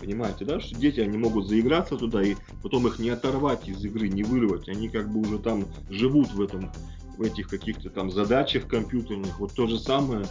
Понимаете, 0.01 0.47
да, 0.47 0.61
что 0.61 0.75
дети, 0.75 1.01
они 1.01 1.19
могут 1.19 1.47
заиграться 1.47 1.97
туда, 1.97 2.23
и 2.23 2.35
потом 2.63 2.87
их 2.87 2.99
не 2.99 3.11
оторвать 3.11 3.69
из 3.69 3.85
игры, 3.85 4.09
не 4.09 4.23
вырвать. 4.23 4.69
Они 4.69 4.89
как 4.89 5.13
бы 5.13 5.21
уже 5.21 5.39
там 5.39 5.67
живут 5.91 6.33
в 6.33 6.41
этом, 6.41 6.73
в 7.21 7.23
этих 7.23 7.49
каких-то 7.49 7.91
там 7.91 8.11
задачах 8.11 8.67
компьютерных. 8.67 9.39
Вот 9.39 9.53
то 9.53 9.67
же 9.67 9.79
самое 9.79 10.25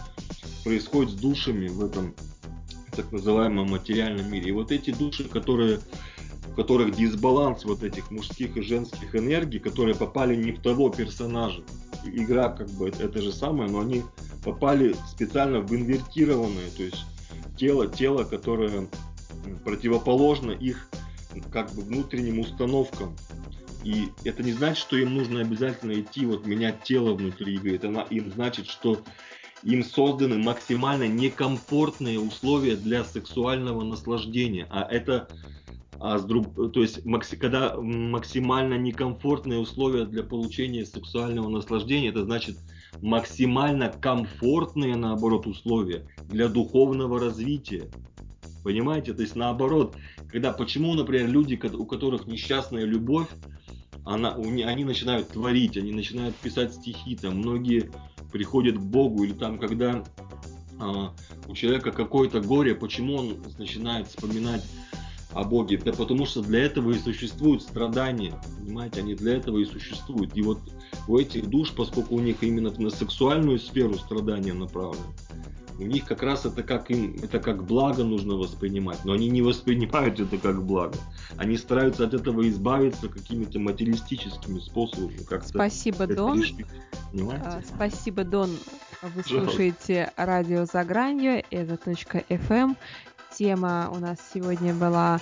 происходит 0.63 1.11
с 1.11 1.13
душами 1.13 1.67
в 1.67 1.85
этом 1.85 2.15
так 2.95 3.11
называемом 3.11 3.69
материальном 3.69 4.31
мире. 4.31 4.49
И 4.49 4.51
вот 4.51 4.71
эти 4.71 4.89
души, 4.89 5.25
которые 5.25 5.81
в 6.47 6.55
которых 6.55 6.95
дисбаланс 6.95 7.63
вот 7.63 7.83
этих 7.83 8.09
мужских 8.09 8.57
и 8.57 8.63
женских 8.63 9.15
энергий, 9.15 9.59
которые 9.59 9.93
попали 9.93 10.35
не 10.35 10.51
в 10.51 10.63
того 10.63 10.89
персонажа. 10.89 11.61
Игра 12.05 12.49
как 12.49 12.67
бы 12.71 12.89
это, 12.89 13.03
это 13.03 13.21
же 13.21 13.31
самое, 13.31 13.69
но 13.69 13.81
они 13.81 14.01
попали 14.43 14.95
специально 15.07 15.59
в 15.59 15.71
инвертированное, 15.71 16.71
то 16.75 16.81
есть 16.81 17.05
тело, 17.55 17.85
тело, 17.85 18.23
которое 18.23 18.87
противоположно 19.63 20.51
их 20.51 20.89
как 21.51 21.71
бы 21.73 21.83
внутренним 21.83 22.39
установкам. 22.39 23.15
И 23.83 24.09
это 24.23 24.43
не 24.43 24.53
значит, 24.53 24.77
что 24.77 24.97
им 24.97 25.15
нужно 25.15 25.41
обязательно 25.41 25.99
идти, 25.99 26.25
вот 26.25 26.45
менять 26.45 26.83
тело 26.83 27.13
внутри 27.13 27.55
игры. 27.55 27.75
Это 27.75 27.87
им 28.09 28.31
значит, 28.31 28.67
что 28.67 29.01
им 29.63 29.83
созданы 29.83 30.37
максимально 30.37 31.07
некомфортные 31.07 32.19
условия 32.19 32.75
для 32.75 33.03
сексуального 33.03 33.83
наслаждения. 33.83 34.67
А 34.69 34.83
это 34.89 35.27
а 36.01 36.17
с 36.17 36.23
друг, 36.23 36.55
то 36.71 36.81
есть 36.81 37.05
макси, 37.05 37.35
когда 37.35 37.75
максимально 37.75 38.75
некомфортные 38.75 39.59
условия 39.59 40.05
для 40.05 40.23
получения 40.23 40.85
сексуального 40.85 41.49
наслаждения, 41.49 42.07
это 42.07 42.23
значит 42.23 42.57
максимально 43.01 43.89
комфортные, 43.89 44.95
наоборот, 44.95 45.45
условия 45.45 46.07
для 46.29 46.47
духовного 46.47 47.19
развития. 47.19 47.89
Понимаете? 48.63 49.13
То 49.13 49.23
есть 49.23 49.35
наоборот, 49.35 49.95
когда 50.29 50.53
почему, 50.53 50.93
например, 50.93 51.27
люди, 51.27 51.59
у 51.75 51.85
которых 51.85 52.27
несчастная 52.27 52.85
любовь, 52.85 53.27
она, 54.09 54.33
они 54.33 54.83
начинают 54.83 55.29
творить, 55.29 55.77
они 55.77 55.91
начинают 55.91 56.35
писать 56.35 56.73
стихи, 56.73 57.15
там 57.15 57.37
многие 57.37 57.91
приходят 58.31 58.77
к 58.77 58.81
Богу, 58.81 59.23
или 59.23 59.33
там, 59.33 59.59
когда 59.59 60.03
а, 60.79 61.13
у 61.47 61.53
человека 61.53 61.91
какое-то 61.91 62.41
горе, 62.41 62.73
почему 62.73 63.15
он 63.15 63.37
начинает 63.59 64.07
вспоминать 64.07 64.65
о 65.31 65.43
Боге? 65.43 65.77
Да 65.77 65.93
потому 65.93 66.25
что 66.25 66.41
для 66.41 66.63
этого 66.65 66.91
и 66.91 66.97
существуют 66.97 67.61
страдания, 67.61 68.33
понимаете, 68.57 69.01
они 69.01 69.13
для 69.13 69.35
этого 69.35 69.59
и 69.59 69.65
существуют. 69.65 70.35
И 70.35 70.41
вот 70.41 70.59
у 71.07 71.17
этих 71.17 71.47
душ, 71.47 71.71
поскольку 71.75 72.15
у 72.15 72.19
них 72.19 72.41
именно 72.41 72.71
на 72.71 72.89
сексуальную 72.89 73.59
сферу 73.59 73.93
страдания 73.93 74.53
направлены, 74.53 75.13
у 75.79 75.87
них 75.87 76.05
как 76.05 76.23
раз 76.23 76.45
это 76.45 76.61
как 76.63 76.91
им, 76.91 77.15
это 77.21 77.39
как 77.39 77.63
благо 77.63 78.03
нужно 78.03 78.35
воспринимать, 78.35 79.05
но 79.05 79.13
они 79.13 79.29
не 79.29 79.41
воспринимают 79.41 80.19
это 80.19 80.37
как 80.37 80.61
благо. 80.63 80.97
Они 81.37 81.57
стараются 81.57 82.05
от 82.05 82.13
этого 82.13 82.47
избавиться 82.49 83.07
какими-то 83.07 83.59
материалистическими 83.59 84.59
способами. 84.59 85.17
Как 85.27 85.45
Спасибо, 85.45 86.05
Дон. 86.05 86.43
Понимаете? 87.11 87.45
А, 87.45 87.61
спасибо, 87.65 88.23
Дон. 88.23 88.51
Вы 89.01 89.23
слушаете 89.23 90.11
радио 90.17 90.65
за 90.65 90.83
гранью, 90.83 91.43
это 91.49 91.77
точка 91.77 92.23
FM. 92.27 92.75
Тема 93.37 93.89
у 93.95 93.99
нас 93.99 94.17
сегодня 94.33 94.73
была 94.73 95.21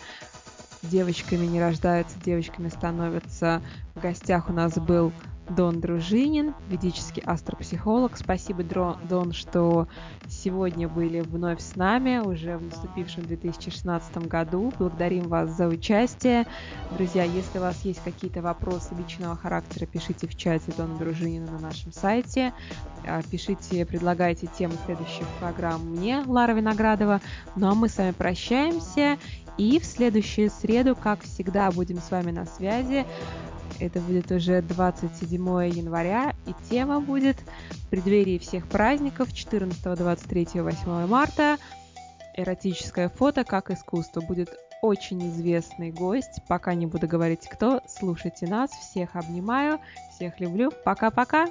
девочками 0.82 1.46
не 1.46 1.62
рождаются, 1.62 2.16
девочками 2.24 2.70
становятся. 2.70 3.62
В 3.96 4.02
гостях 4.02 4.50
у 4.50 4.54
нас 4.54 4.74
был 4.78 5.12
Дон 5.50 5.80
Дружинин, 5.80 6.54
ведический 6.70 7.24
астропсихолог. 7.24 8.18
Спасибо, 8.18 8.64
Дон, 8.64 9.32
что 9.34 9.88
сегодня 10.28 10.88
были 10.88 11.22
вновь 11.22 11.62
с 11.62 11.76
нами, 11.76 12.20
уже 12.20 12.58
в 12.58 12.64
наступившем 12.64 13.26
2016 13.26 14.18
году. 14.28 14.74
Благодарим 14.78 15.28
вас 15.30 15.52
за 15.52 15.68
участие. 15.68 16.46
Друзья, 16.98 17.24
если 17.24 17.60
у 17.60 17.62
вас 17.62 17.84
есть 17.86 18.04
какие-то 18.04 18.42
вопросы 18.42 18.94
личного 18.96 19.36
характера, 19.36 19.86
пишите 19.86 20.28
в 20.28 20.36
чате 20.36 20.74
Дона 20.76 20.98
Дружинина 20.98 21.52
на 21.52 21.60
нашем 21.60 21.92
сайте. 21.92 22.54
А, 23.06 23.22
пишите, 23.24 23.86
предлагайте 23.86 24.48
темы 24.48 24.74
следующих 24.86 25.28
программ 25.40 25.82
мне, 25.90 26.24
Лара 26.26 26.54
Виноградова. 26.54 27.22
Ну 27.56 27.70
а 27.70 27.76
мы 27.76 27.90
с 27.90 27.98
вами 27.98 28.12
прощаемся. 28.12 29.18
И 29.58 29.80
в 29.80 29.86
следующую 29.86 30.52
среду, 30.52 30.96
как 30.96 31.24
всегда, 31.24 31.72
будем 31.72 31.98
с 31.98 32.12
вами 32.12 32.32
на 32.32 32.46
связи. 32.46 33.06
Это 33.80 34.00
будет 34.00 34.32
уже 34.32 34.62
27 34.62 35.34
января, 35.68 36.34
и 36.46 36.54
тема 36.70 37.00
будет 37.00 37.38
в 37.70 37.88
преддверии 37.90 38.38
всех 38.38 38.68
праздников 38.68 39.34
14, 39.34 39.82
23, 39.84 40.62
8 40.62 41.08
марта. 41.08 41.58
Эротическое 42.36 43.10
фото 43.10 43.44
как 43.44 43.72
искусство. 43.72 44.22
Будет 44.22 44.50
очень 44.82 45.28
известный 45.30 45.92
гость. 45.92 46.42
Пока 46.48 46.74
не 46.74 46.86
буду 46.86 47.08
говорить 47.08 47.48
кто. 47.48 47.82
Слушайте 47.88 48.48
нас. 48.48 48.72
Всех 48.72 49.16
обнимаю. 49.16 49.80
Всех 50.12 50.40
люблю. 50.40 50.72
Пока-пока. 50.84 51.48